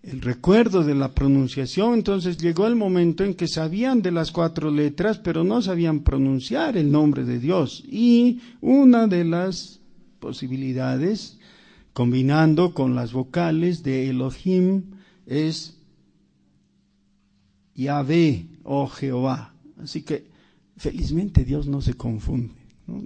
el 0.06 0.22
recuerdo 0.22 0.84
de 0.84 0.94
la 0.94 1.16
pronunciación, 1.16 1.96
entonces 1.96 2.38
llegó 2.38 2.68
el 2.68 2.76
momento 2.76 3.24
en 3.24 3.34
que 3.34 3.48
sabían 3.48 4.04
de 4.04 4.12
las 4.12 4.32
cuatro 4.32 4.70
letras, 4.70 5.18
pero 5.18 5.44
no 5.44 5.64
sabían 5.64 6.02
pronunciar 6.02 6.78
el 6.78 6.92
nombre 6.92 7.26
de 7.26 7.40
Dios. 7.40 7.84
Y 7.90 8.40
una 8.62 9.08
de 9.08 9.26
las 9.26 9.80
posibilidades, 10.20 11.40
combinando 11.94 12.76
con 12.76 12.94
las 12.94 13.14
vocales 13.14 13.82
de 13.82 14.10
Elohim, 14.10 14.84
es 15.26 15.80
Yahvé 17.74 18.46
o 18.64 18.84
oh 18.84 18.88
Jehová. 18.88 19.56
Así 19.82 20.04
que 20.04 20.28
felizmente 20.78 21.44
Dios 21.44 21.66
no 21.66 21.82
se 21.82 21.96
confunde. 21.96 22.54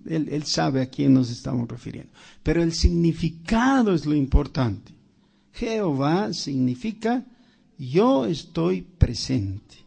Él, 0.05 0.27
él 0.29 0.43
sabe 0.43 0.81
a 0.81 0.89
quién 0.89 1.13
nos 1.13 1.31
estamos 1.31 1.69
refiriendo. 1.69 2.11
Pero 2.43 2.61
el 2.61 2.73
significado 2.73 3.93
es 3.93 4.05
lo 4.05 4.15
importante. 4.15 4.98
Jehová 5.53 6.33
significa 6.33 7.25
yo 7.77 8.25
estoy 8.25 8.81
presente. 8.81 9.77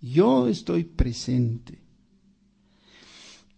Yo 0.00 0.48
estoy 0.48 0.84
presente. 0.84 1.78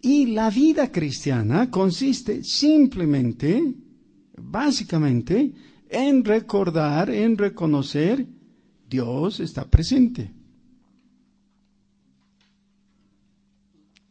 Y 0.02 0.26
la 0.26 0.50
vida 0.50 0.92
cristiana 0.92 1.70
consiste 1.70 2.44
simplemente, 2.44 3.72
básicamente, 4.36 5.54
en 5.88 6.24
recordar, 6.24 7.08
en 7.08 7.38
reconocer, 7.38 8.26
Dios 8.90 9.40
está 9.40 9.64
presente. 9.64 10.30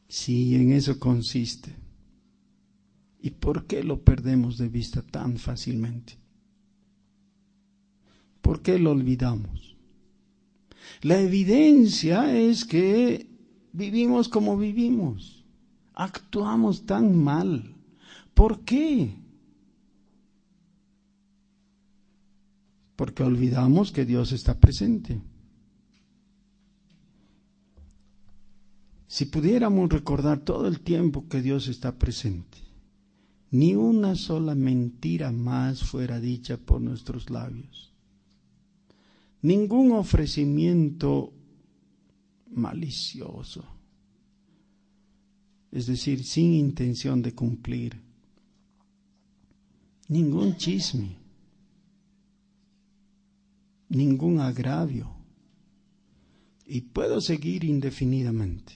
Sí, 0.07 0.55
en 0.55 0.71
eso 0.71 0.97
consiste. 0.97 1.75
¿Y 3.21 3.29
por 3.29 3.67
qué 3.67 3.83
lo 3.83 4.01
perdemos 4.01 4.57
de 4.57 4.69
vista 4.69 5.01
tan 5.03 5.37
fácilmente? 5.37 6.22
¿Por 8.43 8.61
qué 8.61 8.77
lo 8.77 8.91
olvidamos? 8.91 9.77
La 11.01 11.17
evidencia 11.17 12.37
es 12.37 12.65
que 12.65 13.25
vivimos 13.71 14.27
como 14.27 14.57
vivimos, 14.57 15.45
actuamos 15.93 16.85
tan 16.85 17.15
mal. 17.15 17.73
¿Por 18.33 18.65
qué? 18.65 19.15
Porque 22.97 23.23
olvidamos 23.23 23.93
que 23.93 24.03
Dios 24.03 24.33
está 24.33 24.59
presente. 24.59 25.21
Si 29.07 29.25
pudiéramos 29.25 29.87
recordar 29.89 30.39
todo 30.39 30.67
el 30.67 30.81
tiempo 30.81 31.29
que 31.29 31.41
Dios 31.41 31.69
está 31.69 31.97
presente, 31.97 32.57
ni 33.51 33.73
una 33.73 34.15
sola 34.15 34.53
mentira 34.53 35.31
más 35.31 35.81
fuera 35.81 36.19
dicha 36.19 36.57
por 36.57 36.81
nuestros 36.81 37.29
labios. 37.29 37.92
Ningún 39.43 39.91
ofrecimiento 39.91 41.33
malicioso, 42.51 43.65
es 45.69 45.85
decir, 45.85 46.23
sin 46.23 46.53
intención 46.53 47.21
de 47.21 47.33
cumplir. 47.35 48.01
Ningún 50.07 50.55
chisme, 50.55 51.17
ningún 53.89 54.39
agravio. 54.39 55.11
Y 56.65 56.79
puedo 56.79 57.19
seguir 57.19 57.65
indefinidamente. 57.65 58.73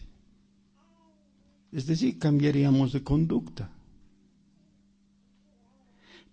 Es 1.71 1.85
decir, 1.85 2.19
cambiaríamos 2.19 2.91
de 2.91 3.03
conducta. 3.03 3.71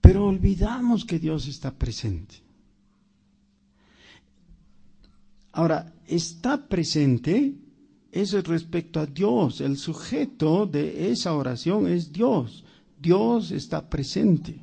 Pero 0.01 0.27
olvidamos 0.27 1.05
que 1.05 1.21
Dios 1.21 1.47
está 1.47 1.73
presente. 1.73 2.44
Ahora, 5.55 5.93
está 6.09 6.67
presente, 6.67 7.55
eso 8.11 8.39
es 8.39 8.45
respecto 8.45 8.99
a 8.99 9.07
Dios. 9.07 9.61
El 9.61 9.77
sujeto 9.77 10.67
de 10.67 11.13
esa 11.13 11.33
oración 11.33 11.87
es 11.87 12.13
Dios. 12.13 12.65
Dios 13.01 13.53
está 13.53 13.89
presente. 13.89 14.59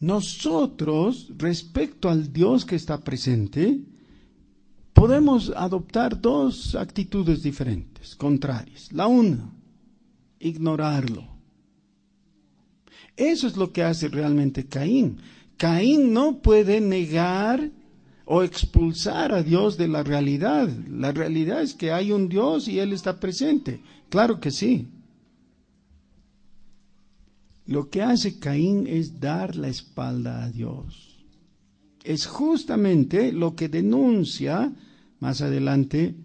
Nosotros, 0.00 1.30
respecto 1.36 2.08
al 2.08 2.32
Dios 2.32 2.64
que 2.64 2.74
está 2.74 2.98
presente, 3.00 3.82
podemos 4.94 5.52
adoptar 5.54 6.18
dos 6.18 6.74
actitudes 6.74 7.42
diferentes, 7.42 8.16
contrarias. 8.16 8.90
La 8.92 9.08
una, 9.08 9.52
ignorarlo. 10.40 11.28
Eso 13.14 13.46
es 13.46 13.58
lo 13.58 13.74
que 13.74 13.82
hace 13.82 14.08
realmente 14.08 14.66
Caín. 14.66 15.18
Caín 15.58 16.14
no 16.14 16.40
puede 16.40 16.80
negar 16.80 17.70
o 18.24 18.42
expulsar 18.42 19.32
a 19.32 19.42
Dios 19.42 19.76
de 19.76 19.88
la 19.88 20.02
realidad. 20.02 20.68
La 20.88 21.12
realidad 21.12 21.62
es 21.62 21.74
que 21.74 21.92
hay 21.92 22.12
un 22.12 22.28
Dios 22.28 22.68
y 22.68 22.78
Él 22.78 22.92
está 22.92 23.18
presente. 23.18 23.80
Claro 24.08 24.40
que 24.40 24.50
sí. 24.50 24.88
Lo 27.66 27.88
que 27.88 28.02
hace 28.02 28.38
Caín 28.38 28.86
es 28.86 29.20
dar 29.20 29.56
la 29.56 29.68
espalda 29.68 30.44
a 30.44 30.50
Dios. 30.50 31.24
Es 32.04 32.26
justamente 32.26 33.32
lo 33.32 33.54
que 33.54 33.68
denuncia 33.68 34.72
más 35.20 35.40
adelante 35.40 36.16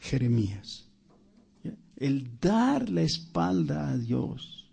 Jeremías. 0.00 0.86
El 1.96 2.38
dar 2.40 2.88
la 2.88 3.02
espalda 3.02 3.90
a 3.90 3.98
Dios. 3.98 4.66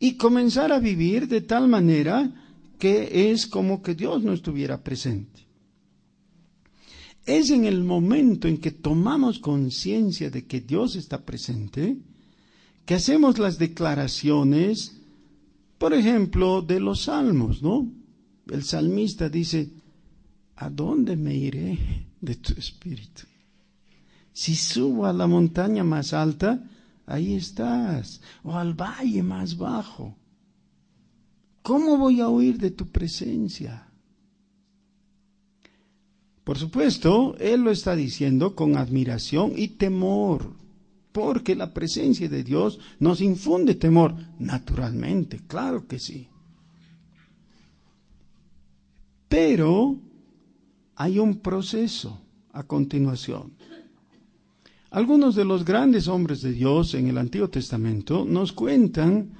Y 0.00 0.16
comenzar 0.16 0.72
a 0.72 0.80
vivir 0.80 1.28
de 1.28 1.40
tal 1.40 1.68
manera 1.68 2.47
que 2.78 3.30
es 3.30 3.46
como 3.46 3.82
que 3.82 3.94
Dios 3.94 4.22
no 4.22 4.32
estuviera 4.32 4.82
presente. 4.82 5.46
Es 7.26 7.50
en 7.50 7.64
el 7.64 7.84
momento 7.84 8.48
en 8.48 8.58
que 8.58 8.70
tomamos 8.70 9.38
conciencia 9.38 10.30
de 10.30 10.46
que 10.46 10.60
Dios 10.60 10.96
está 10.96 11.24
presente, 11.24 11.98
que 12.86 12.94
hacemos 12.94 13.38
las 13.38 13.58
declaraciones, 13.58 14.96
por 15.76 15.92
ejemplo, 15.92 16.62
de 16.62 16.80
los 16.80 17.02
salmos, 17.02 17.62
¿no? 17.62 17.86
El 18.50 18.64
salmista 18.64 19.28
dice, 19.28 19.68
¿a 20.56 20.70
dónde 20.70 21.16
me 21.16 21.34
iré 21.34 22.06
de 22.20 22.36
tu 22.36 22.54
espíritu? 22.54 23.24
Si 24.32 24.54
subo 24.54 25.04
a 25.04 25.12
la 25.12 25.26
montaña 25.26 25.84
más 25.84 26.14
alta, 26.14 26.64
ahí 27.04 27.34
estás, 27.34 28.20
o 28.42 28.54
al 28.54 28.72
valle 28.72 29.22
más 29.22 29.56
bajo. 29.56 30.16
¿Cómo 31.68 31.98
voy 31.98 32.22
a 32.22 32.30
huir 32.30 32.56
de 32.56 32.70
tu 32.70 32.86
presencia? 32.86 33.86
Por 36.42 36.56
supuesto, 36.56 37.36
Él 37.38 37.60
lo 37.60 37.70
está 37.70 37.94
diciendo 37.94 38.54
con 38.54 38.78
admiración 38.78 39.52
y 39.54 39.68
temor, 39.68 40.54
porque 41.12 41.54
la 41.54 41.74
presencia 41.74 42.26
de 42.26 42.42
Dios 42.42 42.80
nos 43.00 43.20
infunde 43.20 43.74
temor, 43.74 44.14
naturalmente, 44.38 45.40
claro 45.46 45.86
que 45.86 45.98
sí. 45.98 46.28
Pero 49.28 49.98
hay 50.96 51.18
un 51.18 51.40
proceso 51.40 52.18
a 52.54 52.62
continuación. 52.62 53.52
Algunos 54.88 55.34
de 55.34 55.44
los 55.44 55.66
grandes 55.66 56.08
hombres 56.08 56.40
de 56.40 56.52
Dios 56.52 56.94
en 56.94 57.08
el 57.08 57.18
Antiguo 57.18 57.50
Testamento 57.50 58.24
nos 58.24 58.54
cuentan 58.54 59.34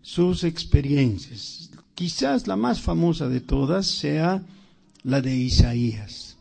sus 0.00 0.44
experiencias. 0.44 1.73
Quizás 1.94 2.46
la 2.46 2.56
más 2.56 2.80
famosa 2.80 3.28
de 3.28 3.40
todas 3.40 3.86
sea 3.86 4.42
la 5.02 5.20
de 5.20 5.36
Isaías. 5.36 6.36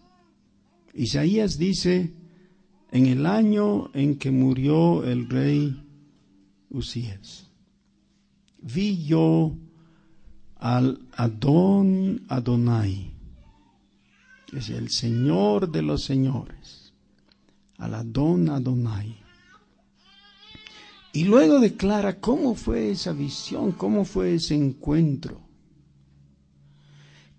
Isaías 0.94 1.58
dice, 1.58 2.14
en 2.92 3.06
el 3.08 3.26
año 3.26 3.90
en 3.94 4.18
que 4.18 4.32
murió 4.32 5.04
el 5.04 5.30
rey 5.30 5.80
Usías, 6.70 7.48
vi 8.62 9.04
yo 9.06 9.56
al 10.56 11.00
Adón 11.14 12.24
Adonai, 12.30 13.14
es 14.54 14.70
el 14.70 14.90
Señor 14.90 15.72
de 15.72 15.82
los 15.82 16.04
señores, 16.04 16.94
al 17.78 17.96
Adón 17.96 18.50
Adonai. 18.50 19.23
Y 21.16 21.26
luego 21.26 21.60
declara 21.60 22.20
cómo 22.20 22.56
fue 22.56 22.90
esa 22.90 23.14
visión, 23.14 23.74
cómo 23.74 24.04
fue 24.04 24.34
ese 24.34 24.56
encuentro 24.56 25.42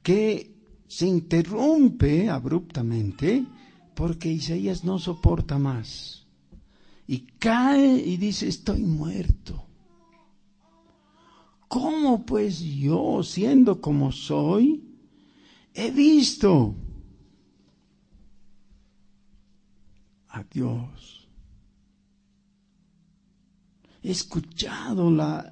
que 0.00 0.54
se 0.86 1.08
interrumpe 1.08 2.30
abruptamente 2.30 3.44
porque 3.96 4.30
Isaías 4.30 4.84
no 4.84 5.00
soporta 5.00 5.58
más. 5.58 6.24
Y 7.08 7.26
cae 7.38 7.96
y 7.96 8.16
dice, 8.16 8.46
estoy 8.46 8.84
muerto. 8.84 9.66
¿Cómo 11.66 12.24
pues 12.24 12.60
yo, 12.60 13.24
siendo 13.24 13.80
como 13.80 14.12
soy, 14.12 14.84
he 15.72 15.90
visto 15.90 16.76
a 20.28 20.44
Dios? 20.44 21.13
He 24.04 24.10
escuchado 24.12 25.10
la 25.10 25.50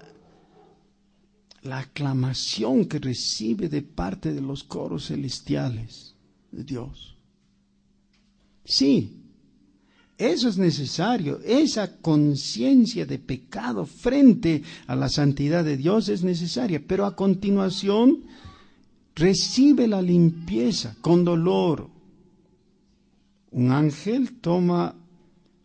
la 1.62 1.78
aclamación 1.78 2.86
que 2.86 2.98
recibe 2.98 3.68
de 3.68 3.82
parte 3.82 4.32
de 4.32 4.40
los 4.40 4.64
coros 4.64 5.06
celestiales 5.06 6.14
de 6.50 6.64
Dios. 6.64 7.16
Sí, 8.64 9.18
eso 10.18 10.48
es 10.48 10.58
necesario, 10.58 11.40
esa 11.44 11.96
conciencia 12.00 13.06
de 13.06 13.18
pecado 13.18 13.86
frente 13.86 14.62
a 14.86 14.96
la 14.96 15.08
santidad 15.08 15.64
de 15.64 15.76
Dios 15.76 16.08
es 16.08 16.22
necesaria, 16.22 16.82
pero 16.86 17.06
a 17.06 17.16
continuación 17.16 18.24
recibe 19.14 19.86
la 19.86 20.02
limpieza 20.02 20.96
con 21.00 21.24
dolor. 21.24 21.90
Un 23.50 23.70
ángel 23.70 24.40
toma 24.40 24.94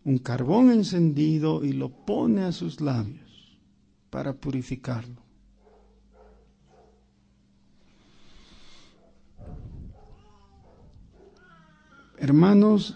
un 0.07 0.19
carbón 0.19 0.71
encendido 0.71 1.65
y 1.65 1.73
lo 1.73 1.89
pone 1.89 2.43
a 2.43 2.53
sus 2.53 2.79
labios 2.79 3.57
para 4.09 4.31
purificarlo. 4.31 5.21
Hermanos, 12.17 12.95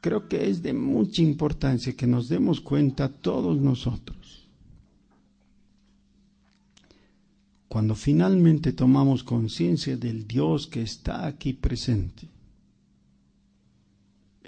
creo 0.00 0.28
que 0.28 0.50
es 0.50 0.60
de 0.64 0.72
mucha 0.72 1.22
importancia 1.22 1.92
que 1.96 2.08
nos 2.08 2.28
demos 2.28 2.60
cuenta 2.60 3.08
todos 3.08 3.56
nosotros. 3.56 4.48
Cuando 7.68 7.94
finalmente 7.94 8.72
tomamos 8.72 9.22
conciencia 9.22 9.96
del 9.96 10.26
Dios 10.26 10.66
que 10.66 10.82
está 10.82 11.24
aquí 11.24 11.52
presente, 11.52 12.26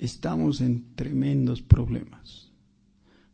estamos 0.04 0.60
en 0.60 0.94
tremendos 0.94 1.62
problemas, 1.62 2.52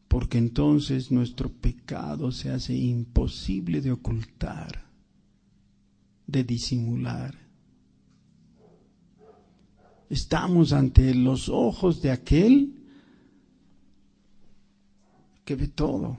porque 0.08 0.38
entonces 0.38 1.10
nuestro 1.10 1.50
pecado 1.50 2.30
se 2.32 2.50
hace 2.50 2.76
imposible 2.76 3.80
de 3.80 3.92
ocultar, 3.92 4.84
de 6.26 6.44
disimular 6.44 7.48
estamos 10.10 10.72
ante 10.72 11.14
los 11.14 11.48
ojos 11.48 12.00
de 12.02 12.10
aquel 12.10 12.74
que 15.44 15.54
ve 15.54 15.68
todo, 15.68 16.16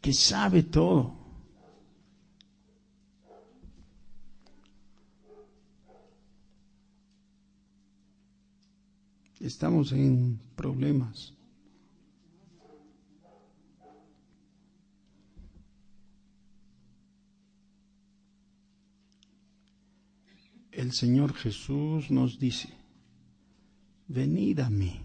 que 0.00 0.12
sabe 0.12 0.62
todo. 0.62 1.19
Estamos 9.40 9.92
en 9.92 10.38
problemas. 10.54 11.32
El 20.70 20.92
Señor 20.92 21.32
Jesús 21.32 22.10
nos 22.10 22.38
dice, 22.38 22.68
venid 24.08 24.60
a 24.60 24.68
mí. 24.68 25.00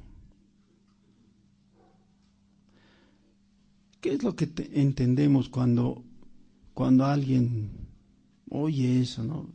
¿Qué 4.01 4.13
es 4.13 4.23
lo 4.23 4.35
que 4.35 4.47
te 4.47 4.81
entendemos 4.81 5.47
cuando, 5.47 6.03
cuando 6.73 7.05
alguien 7.05 7.71
oye 8.49 8.99
eso? 8.99 9.23
¿no? 9.23 9.49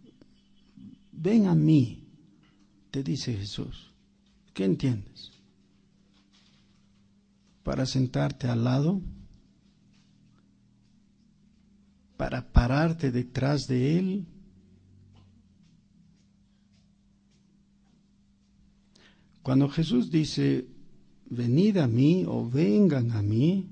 Ven 1.12 1.47
a 1.47 1.55
mí, 1.55 2.09
te 2.91 3.03
dice 3.03 3.37
Jesús. 3.37 3.89
¿Qué 4.55 4.64
entiendes? 4.64 5.32
Para 7.62 7.86
sentarte 7.86 8.48
al 8.48 8.64
lado, 8.64 9.01
para 12.16 12.53
pararte 12.53 13.11
detrás 13.11 13.66
de 13.66 13.98
Él, 13.98 14.26
Cuando 19.42 19.68
Jesús 19.68 20.11
dice, 20.11 20.68
venid 21.28 21.78
a 21.78 21.86
mí 21.86 22.24
o 22.26 22.48
vengan 22.48 23.12
a 23.12 23.22
mí, 23.22 23.68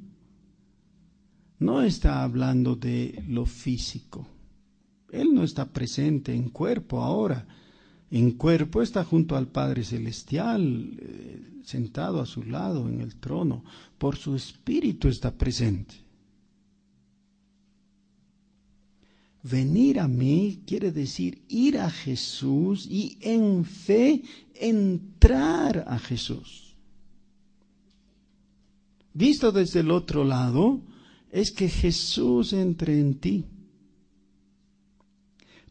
no 1.58 1.82
está 1.82 2.22
hablando 2.22 2.74
de 2.74 3.22
lo 3.28 3.44
físico. 3.44 4.26
Él 5.10 5.34
no 5.34 5.44
está 5.44 5.66
presente 5.66 6.34
en 6.34 6.50
cuerpo 6.50 7.02
ahora. 7.02 7.46
En 8.10 8.32
cuerpo 8.32 8.80
está 8.80 9.04
junto 9.04 9.36
al 9.36 9.48
Padre 9.48 9.84
Celestial, 9.84 10.96
eh, 10.98 11.42
sentado 11.64 12.20
a 12.20 12.26
su 12.26 12.42
lado 12.42 12.88
en 12.88 13.00
el 13.00 13.16
trono. 13.16 13.64
Por 13.98 14.16
su 14.16 14.34
espíritu 14.34 15.08
está 15.08 15.30
presente. 15.30 15.94
Venir 19.42 20.00
a 20.00 20.08
mí 20.08 20.62
quiere 20.66 20.90
decir 20.90 21.42
ir 21.48 21.78
a 21.78 21.90
Jesús 21.90 22.86
y 22.86 23.18
en 23.20 23.64
fe 23.64 24.22
entrar 24.54 25.84
a 25.86 25.98
Jesús. 25.98 26.76
Visto 29.12 29.52
desde 29.52 29.80
el 29.80 29.90
otro 29.90 30.24
lado, 30.24 30.80
es 31.30 31.50
que 31.50 31.68
Jesús 31.68 32.52
entre 32.52 32.98
en 32.98 33.14
ti. 33.18 33.44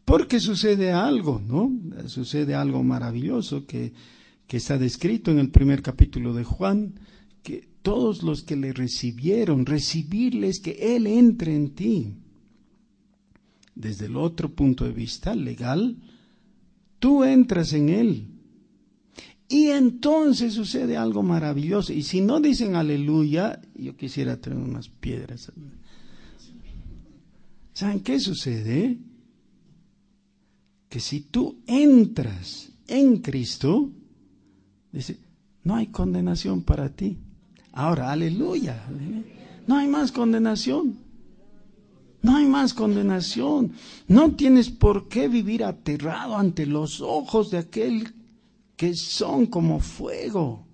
Porque 0.08 0.40
sucede 0.40 0.90
algo, 0.90 1.38
¿no? 1.38 1.70
Sucede 2.06 2.54
algo 2.54 2.82
maravilloso 2.82 3.66
que, 3.66 3.92
está 4.48 4.78
descrito 4.78 5.30
en 5.30 5.38
el 5.38 5.50
primer 5.50 5.82
capítulo 5.82 6.32
de 6.32 6.44
Juan, 6.44 6.94
que 7.42 7.68
todos 7.82 8.22
los 8.22 8.42
que 8.42 8.56
le 8.56 8.72
recibieron, 8.72 9.66
recibirles 9.66 10.60
que 10.60 10.96
Él 10.96 11.06
entre 11.06 11.54
en 11.54 11.74
ti 11.74 12.14
desde 13.74 14.06
el 14.06 14.16
otro 14.16 14.54
punto 14.54 14.86
de 14.86 14.92
vista 14.92 15.34
legal, 15.34 15.98
tú 16.98 17.22
entras 17.22 17.74
en 17.74 17.90
él. 17.90 18.28
Y 19.46 19.66
entonces 19.66 20.54
sucede 20.54 20.96
algo 20.96 21.22
maravilloso. 21.22 21.92
Y 21.92 22.02
si 22.02 22.22
no 22.22 22.40
dicen 22.40 22.76
aleluya, 22.76 23.60
yo 23.74 23.94
quisiera 23.94 24.38
tener 24.38 24.58
unas 24.58 24.88
piedras. 24.88 25.52
¿Saben 27.74 28.00
qué 28.00 28.18
sucede? 28.18 28.98
Que 30.88 31.00
si 31.00 31.20
tú 31.20 31.58
entras 31.66 32.70
en 32.86 33.18
Cristo, 33.18 33.90
dice, 34.90 35.18
no 35.64 35.76
hay 35.76 35.88
condenación 35.88 36.62
para 36.62 36.88
ti. 36.88 37.18
Ahora, 37.72 38.10
aleluya. 38.10 38.84
No 39.66 39.76
hay 39.76 39.86
más 39.86 40.12
condenación. 40.12 40.96
No 42.22 42.36
hay 42.36 42.46
más 42.46 42.74
condenación. 42.74 43.72
No 44.08 44.32
tienes 44.32 44.70
por 44.70 45.08
qué 45.08 45.28
vivir 45.28 45.62
aterrado 45.62 46.36
ante 46.36 46.66
los 46.66 47.00
ojos 47.00 47.50
de 47.50 47.58
aquel 47.58 48.14
que 48.76 48.94
son 48.94 49.46
como 49.46 49.80
fuego, 49.80 50.66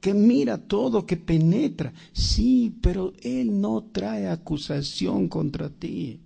que 0.00 0.14
mira 0.14 0.58
todo, 0.58 1.06
que 1.06 1.16
penetra. 1.16 1.92
Sí, 2.12 2.74
pero 2.80 3.12
Él 3.22 3.60
no 3.60 3.84
trae 3.92 4.28
acusación 4.28 5.28
contra 5.28 5.68
ti. 5.68 6.20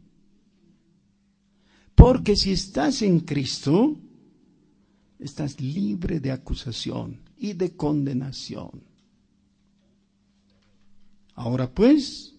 Porque 2.03 2.35
si 2.35 2.51
estás 2.51 3.01
en 3.03 3.21
Cristo, 3.21 3.97
estás 5.21 5.61
libre 5.61 6.19
de 6.19 6.33
acusación 6.33 7.21
y 7.37 7.53
de 7.53 7.77
condenación. 7.77 8.83
Ahora 11.37 11.73
pues, 11.73 12.35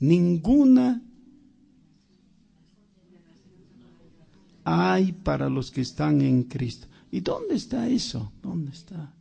ninguna 0.00 1.00
hay 4.64 5.12
para 5.12 5.48
los 5.48 5.70
que 5.70 5.82
están 5.82 6.20
en 6.20 6.42
Cristo. 6.42 6.88
¿Y 7.12 7.20
dónde 7.20 7.54
está 7.54 7.88
eso? 7.88 8.32
¿Dónde 8.42 8.72
está? 8.72 9.14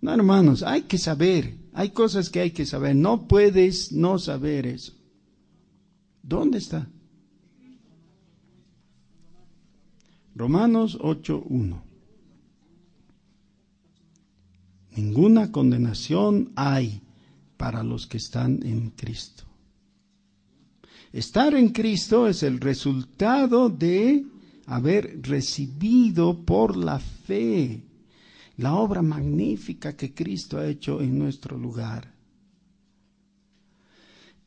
No, 0.00 0.12
hermanos, 0.12 0.64
hay 0.64 0.82
que 0.82 0.98
saber. 0.98 1.56
Hay 1.72 1.90
cosas 1.90 2.30
que 2.30 2.40
hay 2.40 2.50
que 2.50 2.66
saber. 2.66 2.96
No 2.96 3.28
puedes 3.28 3.92
no 3.92 4.18
saber 4.18 4.66
eso. 4.66 4.92
¿Dónde 6.20 6.58
está? 6.58 6.88
Romanos 10.34 10.98
8.1. 10.98 11.82
Ninguna 14.96 15.50
condenación 15.50 16.52
hay 16.56 17.02
para 17.56 17.82
los 17.82 18.06
que 18.06 18.18
están 18.18 18.60
en 18.62 18.90
Cristo. 18.90 19.44
Estar 21.12 21.54
en 21.54 21.68
Cristo 21.68 22.26
es 22.26 22.42
el 22.42 22.60
resultado 22.60 23.68
de 23.68 24.24
haber 24.66 25.20
recibido 25.22 26.44
por 26.44 26.76
la 26.76 26.98
fe 26.98 27.82
la 28.56 28.74
obra 28.74 29.02
magnífica 29.02 29.96
que 29.96 30.14
Cristo 30.14 30.58
ha 30.58 30.66
hecho 30.66 31.00
en 31.00 31.18
nuestro 31.18 31.56
lugar. 31.56 32.12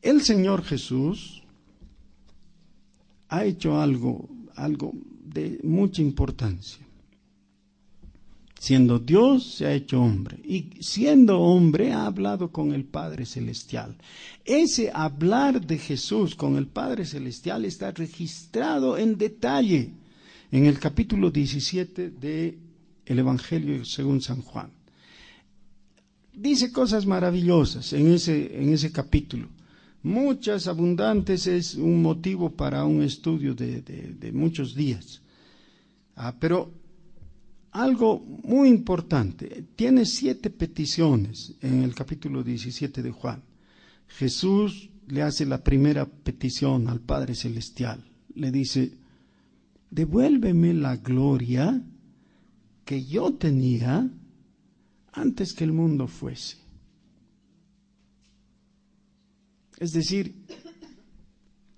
El 0.00 0.22
Señor 0.22 0.62
Jesús 0.62 1.42
ha 3.28 3.44
hecho 3.44 3.80
algo, 3.80 4.28
algo 4.54 4.92
de 5.36 5.58
mucha 5.62 6.00
importancia. 6.00 6.78
Siendo 8.58 8.98
Dios, 8.98 9.56
se 9.56 9.66
ha 9.66 9.74
hecho 9.74 10.00
hombre. 10.00 10.38
Y 10.42 10.70
siendo 10.80 11.38
hombre, 11.40 11.92
ha 11.92 12.06
hablado 12.06 12.50
con 12.50 12.72
el 12.72 12.84
Padre 12.84 13.26
Celestial. 13.26 13.96
Ese 14.44 14.90
hablar 14.92 15.60
de 15.66 15.78
Jesús 15.78 16.34
con 16.34 16.56
el 16.56 16.66
Padre 16.66 17.04
Celestial 17.04 17.66
está 17.66 17.90
registrado 17.92 18.96
en 18.96 19.18
detalle 19.18 19.92
en 20.50 20.64
el 20.64 20.78
capítulo 20.78 21.30
17 21.30 22.10
del 22.10 22.58
el 23.04 23.18
Evangelio 23.18 23.84
según 23.84 24.22
San 24.22 24.40
Juan. 24.40 24.70
Dice 26.32 26.72
cosas 26.72 27.06
maravillosas 27.06 27.92
en 27.92 28.12
ese, 28.12 28.58
en 28.60 28.72
ese 28.72 28.90
capítulo. 28.90 29.48
Muchas, 30.06 30.68
abundantes, 30.68 31.48
es 31.48 31.74
un 31.74 32.00
motivo 32.00 32.50
para 32.50 32.84
un 32.84 33.02
estudio 33.02 33.56
de, 33.56 34.30
muchos 34.32 34.76
días. 34.76 35.20
Ah, 36.16 36.34
pero 36.38 36.72
algo 37.72 38.18
muy 38.20 38.68
importante, 38.68 39.66
tiene 39.76 40.06
siete 40.06 40.48
peticiones 40.48 41.54
en 41.60 41.82
el 41.82 41.94
capítulo 41.94 42.42
17 42.42 43.02
de 43.02 43.10
Juan. 43.10 43.42
Jesús 44.08 44.88
le 45.08 45.22
hace 45.22 45.44
la 45.44 45.62
primera 45.62 46.06
petición 46.06 46.88
al 46.88 47.00
Padre 47.00 47.34
Celestial. 47.34 48.02
Le 48.34 48.50
dice, 48.50 48.92
devuélveme 49.90 50.72
la 50.72 50.96
gloria 50.96 51.82
que 52.86 53.04
yo 53.04 53.34
tenía 53.34 54.08
antes 55.12 55.52
que 55.52 55.64
el 55.64 55.72
mundo 55.72 56.08
fuese. 56.08 56.56
Es 59.78 59.92
decir, 59.92 60.34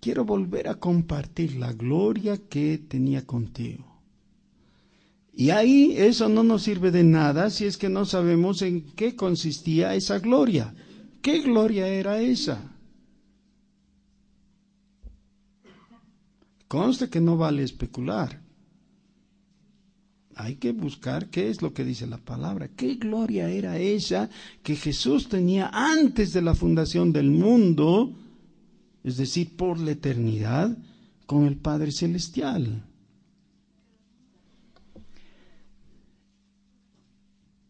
quiero 0.00 0.24
volver 0.24 0.68
a 0.68 0.76
compartir 0.76 1.56
la 1.56 1.72
gloria 1.72 2.36
que 2.36 2.78
tenía 2.78 3.26
contigo. 3.26 3.87
Y 5.38 5.50
ahí 5.50 5.94
eso 5.96 6.28
no 6.28 6.42
nos 6.42 6.64
sirve 6.64 6.90
de 6.90 7.04
nada 7.04 7.48
si 7.50 7.64
es 7.64 7.76
que 7.76 7.88
no 7.88 8.04
sabemos 8.04 8.60
en 8.60 8.80
qué 8.96 9.14
consistía 9.14 9.94
esa 9.94 10.18
gloria. 10.18 10.74
¿Qué 11.22 11.42
gloria 11.42 11.86
era 11.86 12.20
esa? 12.20 12.60
Conste 16.66 17.08
que 17.08 17.20
no 17.20 17.36
vale 17.36 17.62
especular. 17.62 18.42
Hay 20.34 20.56
que 20.56 20.72
buscar 20.72 21.30
qué 21.30 21.50
es 21.50 21.62
lo 21.62 21.72
que 21.72 21.84
dice 21.84 22.08
la 22.08 22.18
palabra. 22.18 22.66
¿Qué 22.66 22.96
gloria 22.96 23.48
era 23.48 23.78
esa 23.78 24.28
que 24.64 24.74
Jesús 24.74 25.28
tenía 25.28 25.70
antes 25.72 26.32
de 26.32 26.42
la 26.42 26.56
fundación 26.56 27.12
del 27.12 27.30
mundo, 27.30 28.12
es 29.04 29.16
decir, 29.16 29.56
por 29.56 29.78
la 29.78 29.92
eternidad, 29.92 30.76
con 31.26 31.46
el 31.46 31.58
Padre 31.58 31.92
Celestial? 31.92 32.87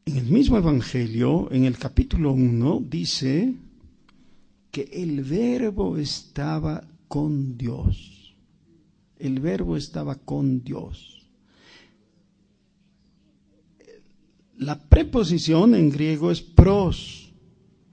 En 0.09 0.17
el 0.17 0.27
mismo 0.27 0.57
Evangelio, 0.57 1.49
en 1.53 1.65
el 1.65 1.77
capítulo 1.77 2.33
1, 2.33 2.83
dice 2.89 3.55
que 4.71 4.89
el 4.93 5.23
verbo 5.23 5.97
estaba 5.99 6.83
con 7.09 7.59
Dios 7.59 8.19
el 9.19 9.41
verbo 9.41 9.77
estaba 9.77 10.15
con 10.15 10.63
Dios. 10.63 11.27
La 14.57 14.79
preposición 14.79 15.75
en 15.75 15.91
griego 15.91 16.31
es 16.31 16.41
pros. 16.41 17.33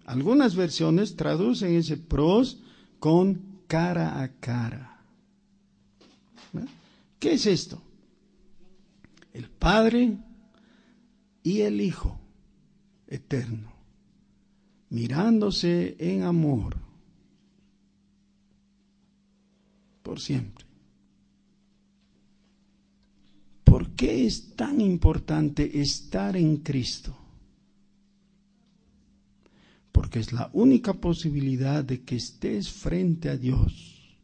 Algunas 0.05 0.55
versiones 0.55 1.15
traducen 1.15 1.75
ese 1.75 1.97
pros 1.97 2.59
con 2.99 3.41
cara 3.67 4.21
a 4.21 4.29
cara. 4.29 5.01
¿Qué 7.19 7.33
es 7.33 7.45
esto? 7.45 7.81
El 9.33 9.49
Padre 9.49 10.17
y 11.45 11.61
el 11.61 11.79
Hijo 11.79 12.19
eterno, 13.07 13.71
mirándose 14.89 15.95
en 15.99 16.23
amor 16.23 16.75
por 20.01 20.19
siempre. 20.19 20.65
¿Por 23.63 23.91
qué 23.91 24.25
es 24.25 24.55
tan 24.55 24.81
importante 24.81 25.79
estar 25.79 26.35
en 26.35 26.57
Cristo? 26.57 27.15
Porque 29.91 30.21
es 30.21 30.33
la 30.33 30.49
única 30.51 30.93
posibilidad 30.93 31.83
de 31.83 32.01
que 32.01 32.15
estés 32.15 32.71
frente 32.71 33.29
a 33.29 33.37
Dios 33.37 34.17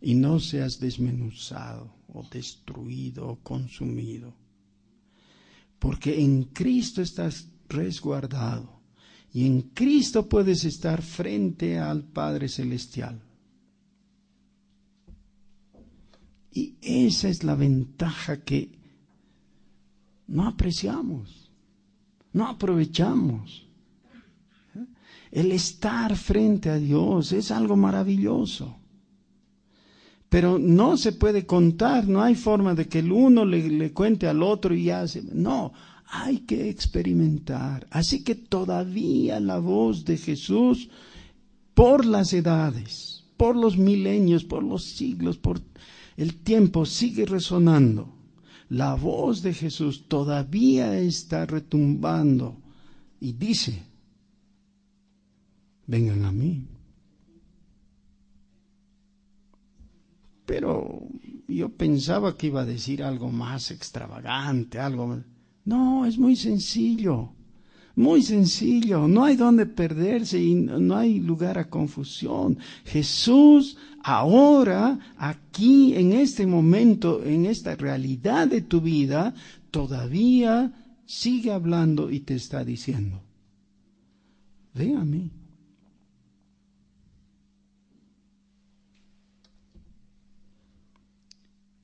y 0.00 0.14
no 0.14 0.38
seas 0.38 0.78
desmenuzado 0.78 1.92
o 2.06 2.24
destruido 2.30 3.26
o 3.26 3.36
consumido. 3.40 4.39
Porque 5.80 6.22
en 6.22 6.44
Cristo 6.44 7.02
estás 7.02 7.48
resguardado 7.68 8.80
y 9.32 9.46
en 9.46 9.62
Cristo 9.62 10.28
puedes 10.28 10.64
estar 10.64 11.02
frente 11.02 11.78
al 11.78 12.04
Padre 12.04 12.48
Celestial. 12.48 13.20
Y 16.52 16.76
esa 16.82 17.28
es 17.28 17.44
la 17.44 17.54
ventaja 17.54 18.42
que 18.42 18.72
no 20.26 20.46
apreciamos, 20.46 21.50
no 22.32 22.46
aprovechamos. 22.46 23.66
El 25.30 25.52
estar 25.52 26.16
frente 26.16 26.70
a 26.70 26.76
Dios 26.76 27.32
es 27.32 27.52
algo 27.52 27.76
maravilloso. 27.76 28.79
Pero 30.30 30.60
no 30.60 30.96
se 30.96 31.10
puede 31.10 31.44
contar, 31.44 32.06
no 32.06 32.22
hay 32.22 32.36
forma 32.36 32.76
de 32.76 32.86
que 32.86 33.00
el 33.00 33.10
uno 33.10 33.44
le, 33.44 33.92
cuente 33.92 34.28
al 34.28 34.44
otro 34.44 34.72
y 34.74 34.84
ya. 34.84 35.04
No, 35.32 35.72
hay 36.06 36.38
que 36.38 36.70
experimentar. 36.70 37.88
Así 37.90 38.22
que 38.22 38.36
todavía 38.36 39.40
la 39.40 39.58
voz 39.58 40.04
de 40.04 40.16
Jesús 40.16 40.88
por 41.74 42.06
las 42.06 42.32
edades, 42.32 43.24
por 43.36 43.56
los 43.56 43.76
milenios, 43.76 44.44
por 44.44 44.62
los 44.62 44.84
siglos, 44.84 45.36
por 45.36 45.60
el 46.16 46.36
tiempo 46.36 46.86
sigue 46.86 47.26
resonando. 47.26 48.14
La 48.68 48.94
voz 48.94 49.42
de 49.42 49.52
Jesús 49.52 50.04
todavía 50.06 50.96
está 50.96 51.44
retumbando 51.44 52.56
y 53.18 53.32
dice, 53.32 53.82
vengan 55.88 56.24
a 56.24 56.30
mí. 56.30 56.68
Pero 60.50 61.06
yo 61.46 61.68
pensaba 61.68 62.36
que 62.36 62.48
iba 62.48 62.62
a 62.62 62.64
decir 62.64 63.04
algo 63.04 63.30
más 63.30 63.70
extravagante, 63.70 64.80
algo... 64.80 65.22
No, 65.64 66.04
es 66.04 66.18
muy 66.18 66.34
sencillo. 66.34 67.30
Muy 67.94 68.20
sencillo, 68.24 69.06
no 69.06 69.22
hay 69.22 69.36
donde 69.36 69.66
perderse 69.66 70.42
y 70.42 70.56
no 70.56 70.96
hay 70.96 71.20
lugar 71.20 71.56
a 71.56 71.70
confusión. 71.70 72.58
Jesús 72.84 73.76
ahora, 74.02 74.98
aquí, 75.16 75.94
en 75.94 76.14
este 76.14 76.48
momento, 76.48 77.22
en 77.22 77.46
esta 77.46 77.76
realidad 77.76 78.48
de 78.48 78.62
tu 78.62 78.80
vida, 78.80 79.32
todavía 79.70 80.72
sigue 81.06 81.52
hablando 81.52 82.10
y 82.10 82.20
te 82.20 82.34
está 82.34 82.64
diciendo, 82.64 83.22
ven 84.74 84.96
a 84.96 85.04
mí. 85.04 85.30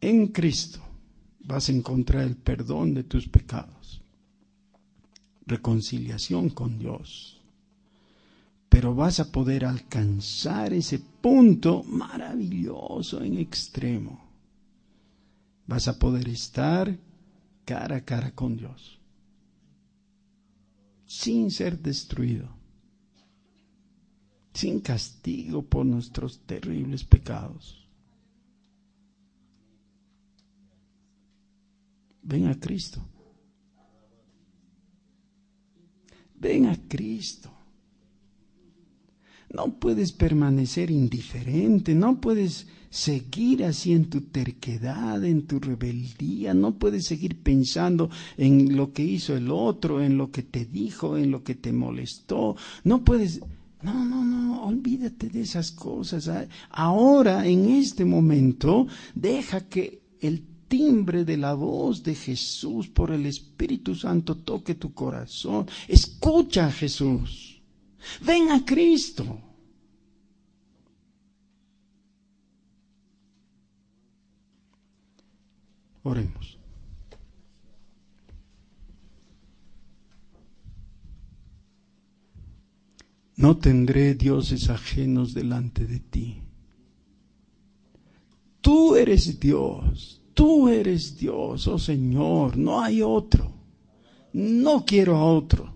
En 0.01 0.29
Cristo 0.29 0.81
vas 1.41 1.69
a 1.69 1.73
encontrar 1.73 2.25
el 2.25 2.37
perdón 2.37 2.95
de 2.95 3.05
tus 3.05 3.29
pecados 3.29 3.77
reconciliación 5.47 6.51
con 6.51 6.79
Dios. 6.79 7.41
Pero 8.69 8.95
vas 8.95 9.21
a 9.21 9.31
poder 9.31 9.65
alcanzar 9.65 10.73
ese 10.73 10.99
punto 10.99 11.83
maravilloso 11.85 13.23
en 13.23 13.39
extremo. 13.39 14.21
Vas 15.67 15.89
a 15.89 15.99
poder 15.99 16.29
estar 16.29 16.97
cara 17.65 17.97
a 17.97 18.05
cara 18.05 18.33
con 18.33 18.57
Dios, 18.57 18.99
sin 21.07 21.51
ser 21.51 21.79
destruido, 21.79 22.49
sin 24.53 24.81
castigo 24.81 25.63
por 25.63 25.85
nuestros 25.85 26.41
terribles 26.41 27.03
pecados. 27.03 27.86
Ven 32.27 32.49
a 32.49 32.59
Cristo. 32.59 33.01
Ven 36.41 36.67
a 36.67 36.77
Cristo. 36.89 37.51
No 39.55 39.79
puedes 39.79 40.11
permanecer 40.13 40.91
indiferente, 40.91 41.95
no 41.95 42.21
puedes 42.21 42.67
seguir 42.91 43.65
así 43.65 43.93
en 43.93 44.11
tu 44.11 44.23
terquedad, 44.23 45.25
en 45.25 45.47
tu 45.47 45.61
rebeldía, 45.61 46.53
no 46.53 46.77
puedes 46.79 47.07
seguir 47.07 47.43
pensando 47.43 48.11
en 48.37 48.77
lo 48.77 48.93
que 48.93 49.05
hizo 49.05 49.37
el 49.37 49.51
otro, 49.53 50.03
en 50.03 50.19
lo 50.19 50.33
que 50.33 50.43
te 50.43 50.65
dijo, 50.65 51.17
en 51.17 51.31
lo 51.31 51.45
que 51.45 51.55
te 51.55 51.73
molestó. 51.73 52.57
No 52.83 53.05
puedes, 53.05 53.41
no, 53.83 54.05
no, 54.05 54.25
no, 54.25 54.65
olvídate 54.65 55.29
de 55.29 55.43
esas 55.43 55.71
cosas. 55.71 56.29
Ahora, 56.71 57.47
en 57.47 57.71
este 57.71 58.05
momento, 58.05 58.89
deja 59.15 59.69
que 59.69 60.03
el 60.21 60.56
timbre 60.69 61.25
de 61.25 61.37
la 61.37 61.55
voz 61.55 62.03
de 62.03 62.15
Jesús 62.15 62.89
por 62.89 63.11
el 63.11 63.27
Espíritu 63.27 63.95
Santo 63.95 64.37
toque 64.37 64.75
tu 64.75 64.93
corazón. 64.93 65.67
Escucha 65.89 66.67
a 66.67 66.73
Jesús. 66.73 67.61
Ven 68.23 68.51
a 68.51 68.65
Cristo. 68.65 69.41
Oremos. 76.03 76.57
No 83.37 83.59
tendré 83.59 84.15
dioses 84.15 84.71
ajenos 84.71 85.35
delante 85.35 85.85
de 85.85 86.01
ti. 86.01 86.43
Tú 88.63 88.97
eres 88.97 89.39
Dios 89.39 90.23
Tú 90.37 90.69
eres 90.69 91.17
Dios, 91.17 91.67
oh 91.67 91.79
Señor, 91.79 92.59
no 92.59 92.83
hay 92.83 93.01
otro. 93.01 93.51
No 94.35 94.85
quiero 94.85 95.17
a 95.17 95.25
otro. 95.25 95.73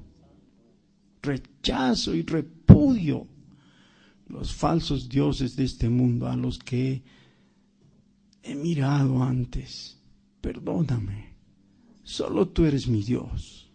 Rechazo 1.23 2.15
y 2.15 2.21
repudio 2.21 3.27
los 4.29 4.53
falsos 4.53 5.09
dioses 5.09 5.57
de 5.57 5.65
este 5.65 5.89
mundo 5.89 6.29
a 6.29 6.37
los 6.37 6.59
que 6.59 7.03
he 8.43 8.55
mirado 8.55 9.23
antes. 9.23 9.99
Perdóname. 10.43 11.37
Solo 12.03 12.49
tú 12.49 12.67
eres 12.67 12.87
mi 12.87 13.03
Dios. 13.03 13.73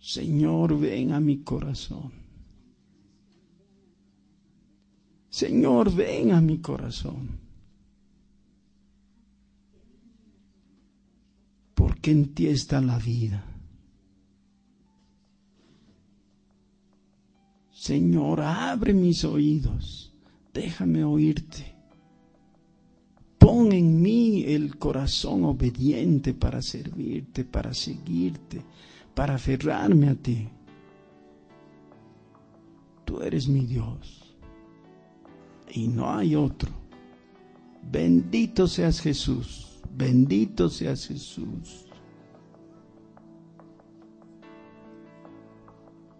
Señor, 0.00 0.80
ven 0.80 1.12
a 1.12 1.20
mi 1.20 1.44
corazón. 1.44 2.10
Señor, 5.30 5.94
ven 5.94 6.32
a 6.32 6.40
mi 6.40 6.58
corazón. 6.58 7.45
Porque 11.96 12.10
en 12.10 12.34
ti 12.34 12.46
está 12.48 12.78
la 12.82 12.98
vida. 12.98 13.42
Señor, 17.72 18.42
abre 18.42 18.92
mis 18.92 19.24
oídos, 19.24 20.12
déjame 20.52 21.04
oírte. 21.04 21.74
Pon 23.38 23.72
en 23.72 24.02
mí 24.02 24.44
el 24.44 24.76
corazón 24.76 25.44
obediente 25.44 26.34
para 26.34 26.60
servirte, 26.60 27.44
para 27.44 27.72
seguirte, 27.72 28.62
para 29.14 29.36
aferrarme 29.36 30.10
a 30.10 30.14
ti. 30.16 30.48
Tú 33.06 33.22
eres 33.22 33.48
mi 33.48 33.64
Dios 33.64 34.36
y 35.72 35.88
no 35.88 36.12
hay 36.12 36.34
otro. 36.34 36.70
Bendito 37.90 38.66
seas 38.66 39.00
Jesús. 39.00 39.80
Bendito 39.96 40.68
seas 40.68 41.06
Jesús. 41.06 41.85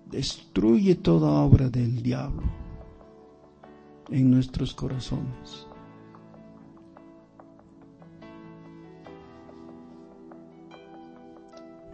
Destruye 0.07 0.95
toda 0.95 1.29
obra 1.43 1.69
del 1.69 2.01
diablo 2.01 2.45
en 4.09 4.31
nuestros 4.31 4.73
corazones. 4.73 5.67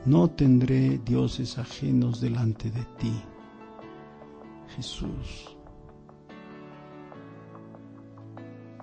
No 0.05 0.29
tendré 0.29 0.99
dioses 0.99 1.59
ajenos 1.59 2.21
delante 2.21 2.71
de 2.71 2.85
ti. 2.99 3.23
Jesús. 4.77 5.57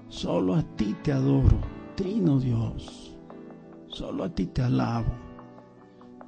Solo 0.07 0.55
a 0.55 0.63
ti 0.75 0.95
te 1.03 1.11
adoro, 1.11 1.59
Trino 1.95 2.39
Dios. 2.39 3.15
Solo 3.87 4.23
a 4.23 4.29
ti 4.29 4.47
te 4.47 4.63
alabo. 4.63 5.11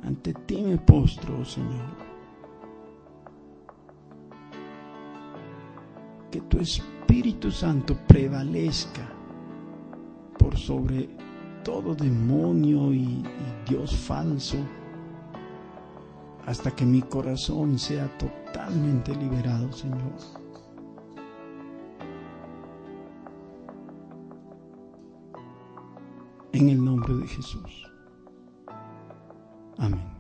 Ante 0.04 0.34
ti 0.34 0.62
me 0.62 0.78
postro, 0.78 1.44
Señor. 1.46 2.01
Que 6.32 6.42
tu 6.42 6.60
Espíritu 6.60 7.52
Santo 7.52 7.96
prevalezca 8.08 9.08
por 10.38 10.58
sobre 10.58 11.10
todo 11.64 11.94
demonio 11.94 12.94
y, 12.94 13.24
Dios 13.68 13.96
falso 13.96 14.58
hasta 16.46 16.72
que 16.72 16.86
mi 16.86 17.02
corazón 17.02 17.78
sea 17.78 18.08
totalmente 18.18 19.16
liberado, 19.16 19.72
Señor. 19.72 20.00
En 26.52 26.70
el 26.70 26.84
nombre 26.84 27.14
de 27.14 27.28
Jesús. 27.28 27.88
Amén. 29.78 30.11